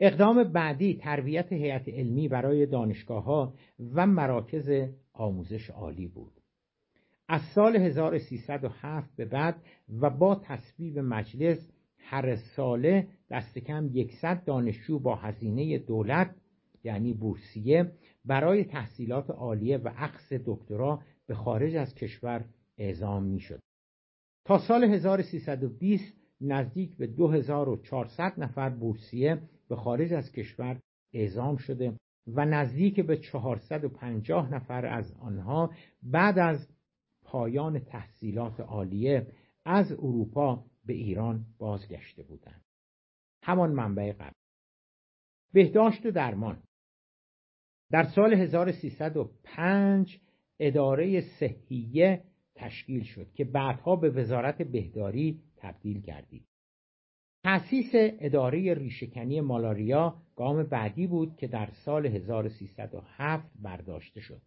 اقدام 0.00 0.44
بعدی 0.44 0.94
تربیت 0.94 1.52
هیئت 1.52 1.88
علمی 1.88 2.28
برای 2.28 2.66
دانشگاه 2.66 3.24
ها 3.24 3.54
و 3.94 4.06
مراکز 4.06 4.70
آموزش 5.12 5.70
عالی 5.70 6.06
بود. 6.06 6.40
از 7.28 7.42
سال 7.54 7.76
1307 7.76 9.16
به 9.16 9.24
بعد 9.24 9.62
و 10.00 10.10
با 10.10 10.34
تصویب 10.34 10.98
مجلس 10.98 11.72
هر 12.00 12.36
ساله 12.36 13.08
دست 13.30 13.58
کم 13.58 13.90
100 14.20 14.44
دانشجو 14.44 14.98
با 14.98 15.14
هزینه 15.14 15.78
دولت 15.78 16.34
یعنی 16.84 17.12
بورسیه 17.12 17.92
برای 18.24 18.64
تحصیلات 18.64 19.30
عالیه 19.30 19.78
و 19.78 19.88
عقص 19.88 20.32
دکترا 20.46 21.02
به 21.26 21.34
خارج 21.34 21.76
از 21.76 21.94
کشور 21.94 22.44
اعزام 22.78 23.24
می 23.24 23.40
شد. 23.40 23.60
تا 24.44 24.58
سال 24.58 24.84
1320 24.84 26.14
نزدیک 26.40 26.96
به 26.96 27.06
2400 27.06 28.40
نفر 28.40 28.70
بورسیه 28.70 29.42
به 29.68 29.76
خارج 29.76 30.12
از 30.12 30.32
کشور 30.32 30.80
اعزام 31.14 31.56
شده 31.56 31.96
و 32.26 32.44
نزدیک 32.44 33.00
به 33.00 33.16
450 33.16 34.54
نفر 34.54 34.86
از 34.86 35.14
آنها 35.20 35.70
بعد 36.02 36.38
از 36.38 36.68
پایان 37.24 37.78
تحصیلات 37.78 38.60
عالیه 38.60 39.26
از 39.64 39.92
اروپا 39.92 40.64
به 40.90 40.96
ایران 40.96 41.46
بازگشته 41.58 42.22
بودند. 42.22 42.64
همان 43.42 43.72
منبع 43.72 44.12
قبل 44.12 44.36
بهداشت 45.52 46.06
و 46.06 46.10
درمان 46.10 46.62
در 47.90 48.04
سال 48.04 48.34
1305 48.34 50.20
اداره 50.60 51.20
صحیه 51.20 52.24
تشکیل 52.54 53.02
شد 53.04 53.32
که 53.32 53.44
بعدها 53.44 53.96
به 53.96 54.10
وزارت 54.10 54.62
بهداری 54.62 55.40
تبدیل 55.56 56.00
گردید. 56.00 56.46
تأسیس 57.44 57.90
اداره 57.94 58.74
ریشکنی 58.74 59.40
مالاریا 59.40 60.22
گام 60.36 60.62
بعدی 60.62 61.06
بود 61.06 61.36
که 61.36 61.46
در 61.46 61.70
سال 61.84 62.06
1307 62.06 63.50
برداشته 63.62 64.20
شد. 64.20 64.42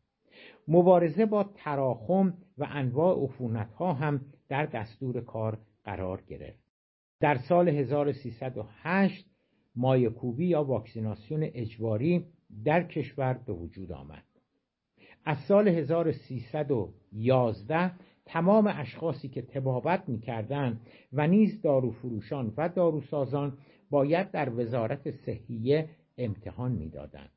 مبارزه 0.67 1.25
با 1.25 1.43
تراخم 1.55 2.37
و 2.57 2.67
انواع 2.69 3.29
ها 3.79 3.93
هم 3.93 4.25
در 4.49 4.65
دستور 4.65 5.21
کار 5.21 5.59
قرار 5.83 6.23
گرفت. 6.27 6.63
در 7.19 7.37
سال 7.37 7.69
1308 7.69 9.25
مایکوبی 9.75 10.45
یا 10.45 10.63
واکسیناسیون 10.63 11.43
اجباری 11.43 12.25
در 12.65 12.83
کشور 12.83 13.33
به 13.33 13.53
وجود 13.53 13.91
آمد 13.91 14.23
از 15.25 15.37
سال 15.37 15.67
1311 15.67 17.91
تمام 18.25 18.73
اشخاصی 18.75 19.29
که 19.29 19.41
تبابت 19.41 20.09
می‌کردند 20.09 20.81
و 21.13 21.27
نیز 21.27 21.61
داروفروشان 21.61 22.53
و 22.57 22.69
داروسازان 22.69 23.57
باید 23.89 24.31
در 24.31 24.49
وزارت 24.49 25.11
صحیه 25.11 25.89
امتحان 26.17 26.71
می‌دادند 26.71 27.29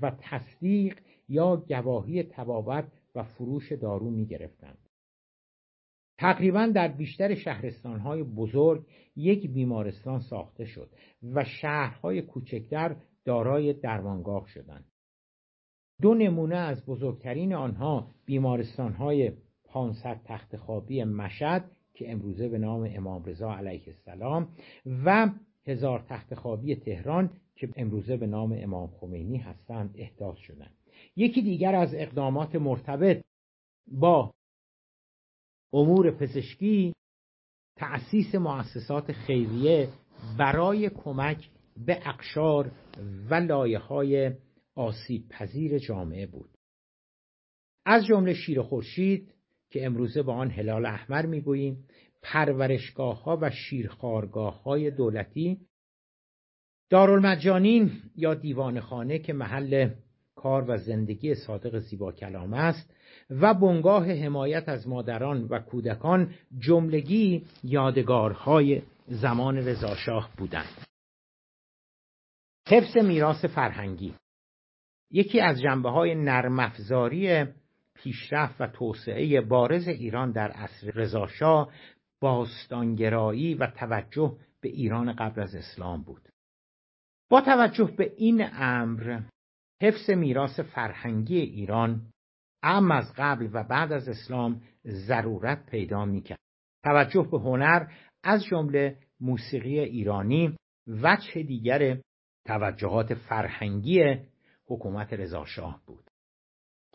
و 0.00 0.12
تصدیق 0.20 0.98
یا 1.28 1.56
گواهی 1.56 2.22
تبابت 2.22 2.84
و 3.14 3.22
فروش 3.22 3.72
دارو 3.72 4.10
می 4.10 4.26
گرفتند. 4.26 4.89
تقریبا 6.20 6.66
در 6.66 6.88
بیشتر 6.88 7.34
شهرستانهای 7.34 8.22
بزرگ 8.22 8.86
یک 9.16 9.50
بیمارستان 9.50 10.20
ساخته 10.20 10.64
شد 10.64 10.90
و 11.34 11.44
شهرهای 11.44 12.22
کوچکتر 12.22 12.96
دارای 13.24 13.72
درمانگاه 13.72 14.46
شدند. 14.48 14.84
دو 16.02 16.14
نمونه 16.14 16.56
از 16.56 16.86
بزرگترین 16.86 17.54
آنها 17.54 18.10
بیمارستانهای 18.26 19.32
500 19.64 20.20
تخت 20.24 20.56
خوابی 20.56 21.04
مشد 21.04 21.64
که 21.94 22.12
امروزه 22.12 22.48
به 22.48 22.58
نام 22.58 22.90
امام 22.94 23.24
رضا 23.24 23.54
علیه 23.54 23.82
السلام 23.86 24.48
و 25.04 25.30
هزار 25.66 26.04
تخت 26.08 26.34
خوابی 26.34 26.76
تهران 26.76 27.30
که 27.54 27.68
امروزه 27.76 28.16
به 28.16 28.26
نام 28.26 28.56
امام 28.58 28.86
خمینی 28.86 29.36
هستند 29.36 29.94
احداث 29.98 30.36
شدند 30.36 30.74
یکی 31.16 31.42
دیگر 31.42 31.74
از 31.74 31.94
اقدامات 31.94 32.56
مرتبط 32.56 33.22
با 33.86 34.32
امور 35.72 36.10
پزشکی 36.10 36.92
تأسیس 37.76 38.34
مؤسسات 38.34 39.12
خیریه 39.12 39.88
برای 40.38 40.90
کمک 40.90 41.48
به 41.86 42.08
اقشار 42.08 42.72
و 43.30 43.34
لایه 43.34 43.78
های 43.78 44.32
آسیب 44.74 45.28
پذیر 45.28 45.78
جامعه 45.78 46.26
بود. 46.26 46.50
از 47.86 48.06
جمله 48.06 48.34
شیر 48.34 48.62
خورشید 48.62 49.34
که 49.70 49.86
امروزه 49.86 50.22
با 50.22 50.34
آن 50.34 50.50
هلال 50.50 50.86
احمر 50.86 51.26
می‌گوییم 51.26 51.84
پرورشگاه 52.22 53.22
ها 53.22 53.38
و 53.42 53.50
شیرخارگاه 53.50 54.62
های 54.62 54.90
دولتی 54.90 55.60
دارالمجانین 56.90 57.92
یا 58.16 58.34
دیوانخانه 58.34 59.18
که 59.18 59.32
محل 59.32 59.90
کار 60.34 60.64
و 60.68 60.76
زندگی 60.76 61.34
صادق 61.34 61.78
زیبا 61.78 62.12
کلام 62.12 62.54
است 62.54 62.94
و 63.30 63.54
بنگاه 63.54 64.12
حمایت 64.12 64.68
از 64.68 64.88
مادران 64.88 65.44
و 65.44 65.58
کودکان 65.58 66.34
جملگی 66.58 67.44
یادگارهای 67.64 68.82
زمان 69.06 69.56
رضاشاه 69.56 70.30
بودند. 70.36 70.86
حفظ 72.68 72.96
میراث 72.96 73.44
فرهنگی. 73.44 74.14
یکی 75.10 75.40
از 75.40 75.60
جنبه 75.60 75.90
های 75.90 76.14
نرمافزاری 76.14 77.44
پیشرفت 77.94 78.60
و 78.60 78.66
توسعه 78.66 79.40
بارز 79.40 79.88
ایران 79.88 80.32
در 80.32 80.50
عصر 80.50 80.90
رضاشاه 80.90 81.72
باستانگرایی 82.20 83.54
و 83.54 83.66
توجه 83.66 84.36
به 84.60 84.68
ایران 84.68 85.12
قبل 85.12 85.42
از 85.42 85.54
اسلام 85.54 86.02
بود. 86.02 86.28
با 87.30 87.40
توجه 87.40 87.94
به 87.98 88.12
این 88.16 88.46
امر 88.52 89.20
حفظ 89.82 90.10
میراث 90.10 90.60
فرهنگی 90.60 91.38
ایران 91.38 92.02
ام 92.62 92.90
از 92.90 93.12
قبل 93.16 93.48
و 93.52 93.64
بعد 93.64 93.92
از 93.92 94.08
اسلام 94.08 94.62
ضرورت 94.86 95.66
پیدا 95.66 96.04
می‌کرد. 96.04 96.40
توجه 96.84 97.28
به 97.30 97.38
هنر 97.38 97.86
از 98.22 98.44
جمله 98.44 98.96
موسیقی 99.20 99.78
ایرانی 99.78 100.56
وجه 100.86 101.42
دیگر 101.42 101.98
توجهات 102.46 103.14
فرهنگی 103.14 104.16
حکومت 104.66 105.12
رضاشاه 105.12 105.80
بود. 105.86 106.10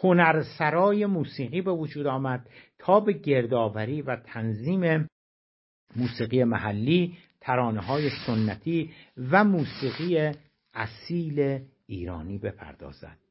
هنرسرای 0.03 1.05
موسیقی 1.05 1.61
به 1.61 1.72
وجود 1.72 2.07
آمد 2.07 2.49
تا 2.80 2.99
به 2.99 3.13
گردآوری 3.13 4.01
و 4.01 4.16
تنظیم 4.16 5.07
موسیقی 5.95 6.43
محلی 6.43 7.18
ترانه 7.41 7.82
های 7.82 8.09
سنتی 8.28 8.93
و 9.18 9.43
موسیقی 9.43 10.32
اصیل 10.74 11.66
ایرانی 11.88 12.38
بپردازد. 12.38 13.24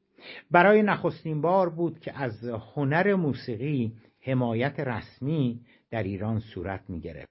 برای 0.51 0.81
نخستین 0.81 1.41
بار 1.41 1.69
بود 1.69 1.99
که 1.99 2.19
از 2.19 2.43
هنر 2.75 3.15
موسیقی 3.15 3.93
حمایت 4.21 4.79
رسمی 4.79 5.61
در 5.91 6.03
ایران 6.03 6.39
صورت 6.39 6.89
می 6.89 6.99
گرفت. 6.99 7.29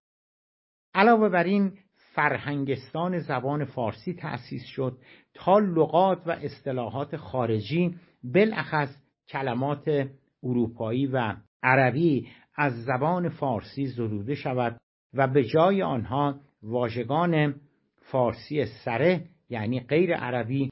علاوه 0.94 1.28
بر 1.28 1.44
این 1.44 1.72
فرهنگستان 2.14 3.18
زبان 3.18 3.64
فارسی 3.64 4.14
تأسیس 4.14 4.64
شد 4.64 4.98
تا 5.34 5.58
لغات 5.58 6.26
و 6.26 6.30
اصطلاحات 6.30 7.16
خارجی 7.16 7.94
بالاخص 8.24 8.96
کلمات 9.28 10.08
اروپایی 10.42 11.06
و 11.06 11.36
عربی 11.62 12.28
از 12.56 12.84
زبان 12.84 13.28
فارسی 13.28 13.86
زدوده 13.86 14.34
شود 14.34 14.76
و 15.14 15.26
به 15.28 15.44
جای 15.44 15.82
آنها 15.82 16.40
واژگان 16.62 17.54
فارسی 18.00 18.64
سره 18.64 19.24
یعنی 19.48 19.80
غیر 19.80 20.14
عربی 20.14 20.70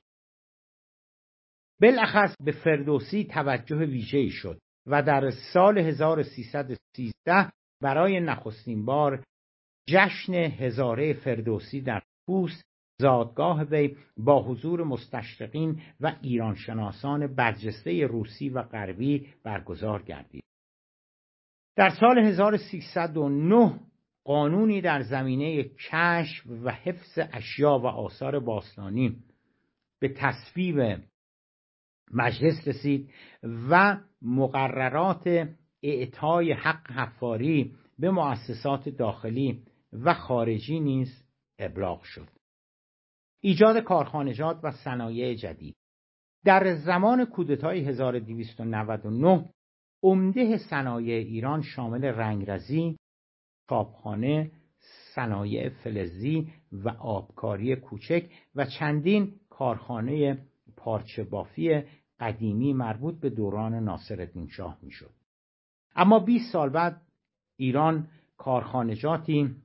بالاخص 1.83 2.37
به 2.45 2.53
فردوسی 2.53 3.25
توجه 3.25 3.77
ویژه‌ای 3.77 4.31
شد 4.31 4.59
و 4.87 5.03
در 5.03 5.31
سال 5.31 5.79
1313 5.79 7.53
برای 7.81 8.21
نخستین 8.21 8.85
بار 8.85 9.25
جشن 9.89 10.35
هزاره 10.35 11.13
فردوسی 11.13 11.81
در 11.81 12.03
پوست 12.27 12.63
زادگاه 13.01 13.63
وی 13.63 13.97
با 14.17 14.43
حضور 14.43 14.85
مستشرقین 14.85 15.81
و 16.01 16.17
ایرانشناسان 16.23 17.35
برجسته 17.35 18.07
روسی 18.07 18.49
و 18.49 18.63
غربی 18.63 19.29
برگزار 19.45 20.03
گردید. 20.03 20.45
در 21.77 21.91
سال 21.91 22.19
1309 22.19 23.81
قانونی 24.25 24.81
در 24.81 25.03
زمینه 25.03 25.63
کشف 25.63 26.47
و 26.65 26.71
حفظ 26.71 27.19
اشیا 27.33 27.79
و 27.79 27.87
آثار 27.87 28.41
باستانی 28.41 29.17
به 30.01 30.09
تصویب 30.09 31.03
مجلس 32.13 32.69
رسید 32.69 33.11
و 33.71 34.01
مقررات 34.23 35.49
اعطای 35.83 36.53
حق 36.53 36.91
حفاری 36.91 37.75
به 37.99 38.11
مؤسسات 38.11 38.89
داخلی 38.89 39.63
و 39.93 40.15
خارجی 40.15 40.81
نیز 40.81 41.25
ابلاغ 41.59 42.03
شد. 42.03 42.29
ایجاد 43.41 43.79
کارخانجات 43.79 44.61
و 44.63 44.71
صنایع 44.71 45.35
جدید. 45.35 45.77
در 46.45 46.75
زمان 46.75 47.25
کودتای 47.25 47.85
1299 47.85 49.51
عمده 50.03 50.59
صنایع 50.59 51.17
ایران 51.17 51.63
شامل 51.63 52.05
رنگرزی، 52.05 52.97
چاپخانه، 53.71 54.51
صنایع 55.15 55.69
فلزی 55.69 56.53
و 56.73 56.89
آبکاری 56.89 57.77
کوچک 57.77 58.31
و 58.55 58.65
چندین 58.65 59.33
کارخانه 59.51 60.39
پارچه 60.77 61.25
بافی 61.25 61.83
قدیمی 62.23 62.73
مربوط 62.73 63.21
به 63.21 63.31
دوران 63.31 63.75
ناصرالدین 63.75 64.49
شاه 64.49 64.79
می‌شد. 64.83 65.11
اما 65.97 66.19
20 66.19 66.53
سال 66.53 66.71
بعد 66.71 67.03
ایران 67.57 68.09
کارخانجاتی 68.37 69.57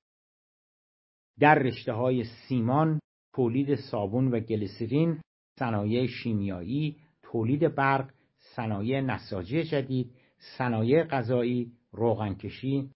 در 1.40 1.56
رشته 1.60 1.94
های 1.94 2.24
سیمان، 2.24 3.00
تولید 3.34 3.76
صابون 3.76 4.28
و 4.28 4.40
گلیسرین، 4.40 5.22
صنایع 5.60 6.08
شیمیایی، 6.08 6.98
تولید 7.24 7.76
برق، 7.76 8.14
صنایع 8.56 9.02
نساجی 9.02 9.64
جدید، 9.64 10.12
صنایع 10.58 11.04
غذایی، 11.04 11.72
روغنکشی، 11.92 12.90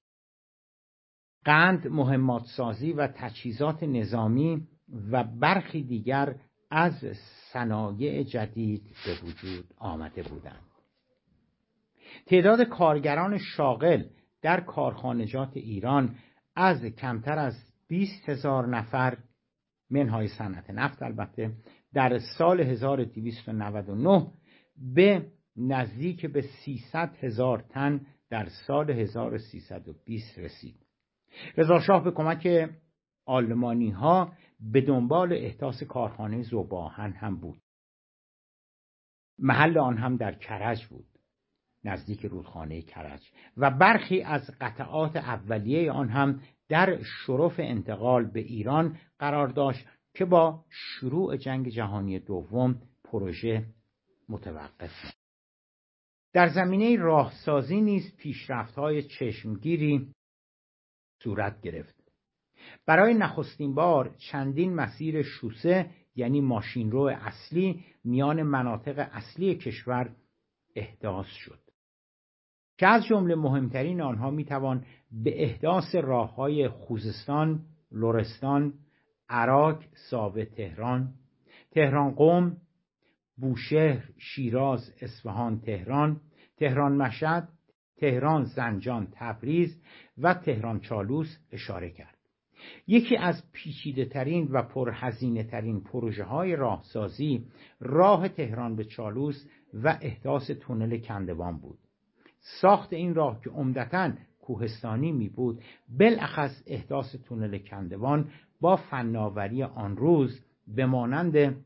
قند 1.45 1.87
مهمات 1.87 2.43
سازی 2.45 2.93
و 2.93 3.07
تجهیزات 3.07 3.83
نظامی 3.83 4.67
و 5.11 5.23
برخی 5.23 5.83
دیگر 5.83 6.35
از 6.71 7.05
صنایع 7.53 8.23
جدید 8.23 8.83
به 9.05 9.27
وجود 9.27 9.73
آمده 9.77 10.23
بودند. 10.23 10.61
تعداد 12.25 12.63
کارگران 12.63 13.37
شاغل 13.37 14.03
در 14.41 14.61
کارخانجات 14.61 15.57
ایران 15.57 16.15
از 16.55 16.85
کمتر 16.85 17.39
از 17.39 17.53
20 17.87 18.29
هزار 18.29 18.67
نفر 18.67 19.17
منهای 19.89 20.27
صنعت 20.27 20.69
نفت 20.69 21.03
البته 21.03 21.51
در 21.93 22.19
سال 22.37 22.61
1299 22.61 24.27
به 24.95 25.25
نزدیک 25.57 26.25
به 26.25 26.41
300 26.41 27.15
هزار 27.21 27.65
تن 27.69 28.05
در 28.29 28.47
سال 28.67 28.91
1320 28.91 30.39
رسید. 30.39 30.75
رضاشاه 31.57 32.03
به 32.03 32.11
کمک 32.11 32.69
آلمانی 33.25 33.89
ها 33.89 34.33
به 34.59 34.81
دنبال 34.81 35.33
احداث 35.33 35.83
کارخانه 35.83 36.41
زوباهن 36.41 37.11
هم 37.11 37.35
بود. 37.35 37.61
محل 39.39 39.77
آن 39.77 39.97
هم 39.97 40.17
در 40.17 40.35
کرج 40.35 40.85
بود 40.85 41.05
نزدیک 41.83 42.25
رودخانه 42.25 42.81
کرج 42.81 43.31
و 43.57 43.71
برخی 43.71 44.21
از 44.21 44.51
قطعات 44.61 45.15
اولیه 45.15 45.91
آن 45.91 46.09
هم 46.09 46.41
در 46.69 47.03
شرف 47.03 47.55
انتقال 47.57 48.25
به 48.25 48.39
ایران 48.39 48.97
قرار 49.19 49.47
داشت 49.47 49.85
که 50.13 50.25
با 50.25 50.65
شروع 50.69 51.37
جنگ 51.37 51.69
جهانی 51.69 52.19
دوم 52.19 52.81
پروژه 53.03 53.65
متوقف 54.29 54.91
در 56.33 56.47
زمینه 56.47 56.95
راهسازی 56.95 57.81
نیز 57.81 58.15
پیشرفت‌های 58.17 59.03
چشمگیری 59.03 60.13
صورت 61.23 61.61
گرفت. 61.61 62.00
برای 62.85 63.13
نخستین 63.13 63.75
بار 63.75 64.15
چندین 64.17 64.75
مسیر 64.75 65.21
شوسه 65.21 65.89
یعنی 66.15 66.41
ماشینرو 66.41 67.01
اصلی 67.01 67.83
میان 68.03 68.43
مناطق 68.43 69.09
اصلی 69.11 69.55
کشور 69.55 70.09
احداث 70.75 71.25
شد. 71.25 71.59
که 72.77 72.87
از 72.87 73.05
جمله 73.05 73.35
مهمترین 73.35 74.01
آنها 74.01 74.31
می‌توان 74.31 74.85
به 75.11 75.43
احداث 75.43 75.95
راه 75.95 76.35
های 76.35 76.67
خوزستان، 76.69 77.65
لرستان، 77.91 78.73
عراق، 79.29 79.83
ساوه 80.09 80.45
تهران، 80.45 81.13
تهران 81.71 82.11
قوم، 82.11 82.57
بوشهر، 83.37 84.03
شیراز، 84.17 84.93
اصفهان، 85.01 85.59
تهران، 85.59 86.21
تهران 86.57 86.97
مشهد، 86.97 87.49
تهران 87.97 88.43
زنجان 88.43 89.07
تبریز 89.11 89.81
و 90.17 90.33
تهران 90.33 90.79
چالوس 90.79 91.37
اشاره 91.51 91.89
کرد. 91.89 92.10
یکی 92.87 93.17
از 93.17 93.43
پیچیده 93.51 94.05
ترین 94.05 94.47
و 94.51 94.61
پرهزینه 94.61 95.43
ترین 95.43 95.81
پروژه 95.81 96.23
های 96.23 96.55
راهسازی 96.55 97.45
راه 97.79 98.29
تهران 98.29 98.75
به 98.75 98.83
چالوس 98.83 99.45
و 99.73 99.97
احداث 100.01 100.51
تونل 100.51 100.97
کندوان 100.97 101.57
بود 101.57 101.79
ساخت 102.61 102.93
این 102.93 103.15
راه 103.15 103.41
که 103.43 103.49
عمدتا 103.49 104.11
کوهستانی 104.41 105.11
می 105.11 105.29
بود 105.29 105.63
بالاخص 105.99 106.63
احداث 106.67 107.15
تونل 107.15 107.57
کندوان 107.57 108.31
با 108.61 108.75
فناوری 108.75 109.63
آن 109.63 109.97
روز 109.97 110.45
به 110.67 110.85
مانند 110.85 111.63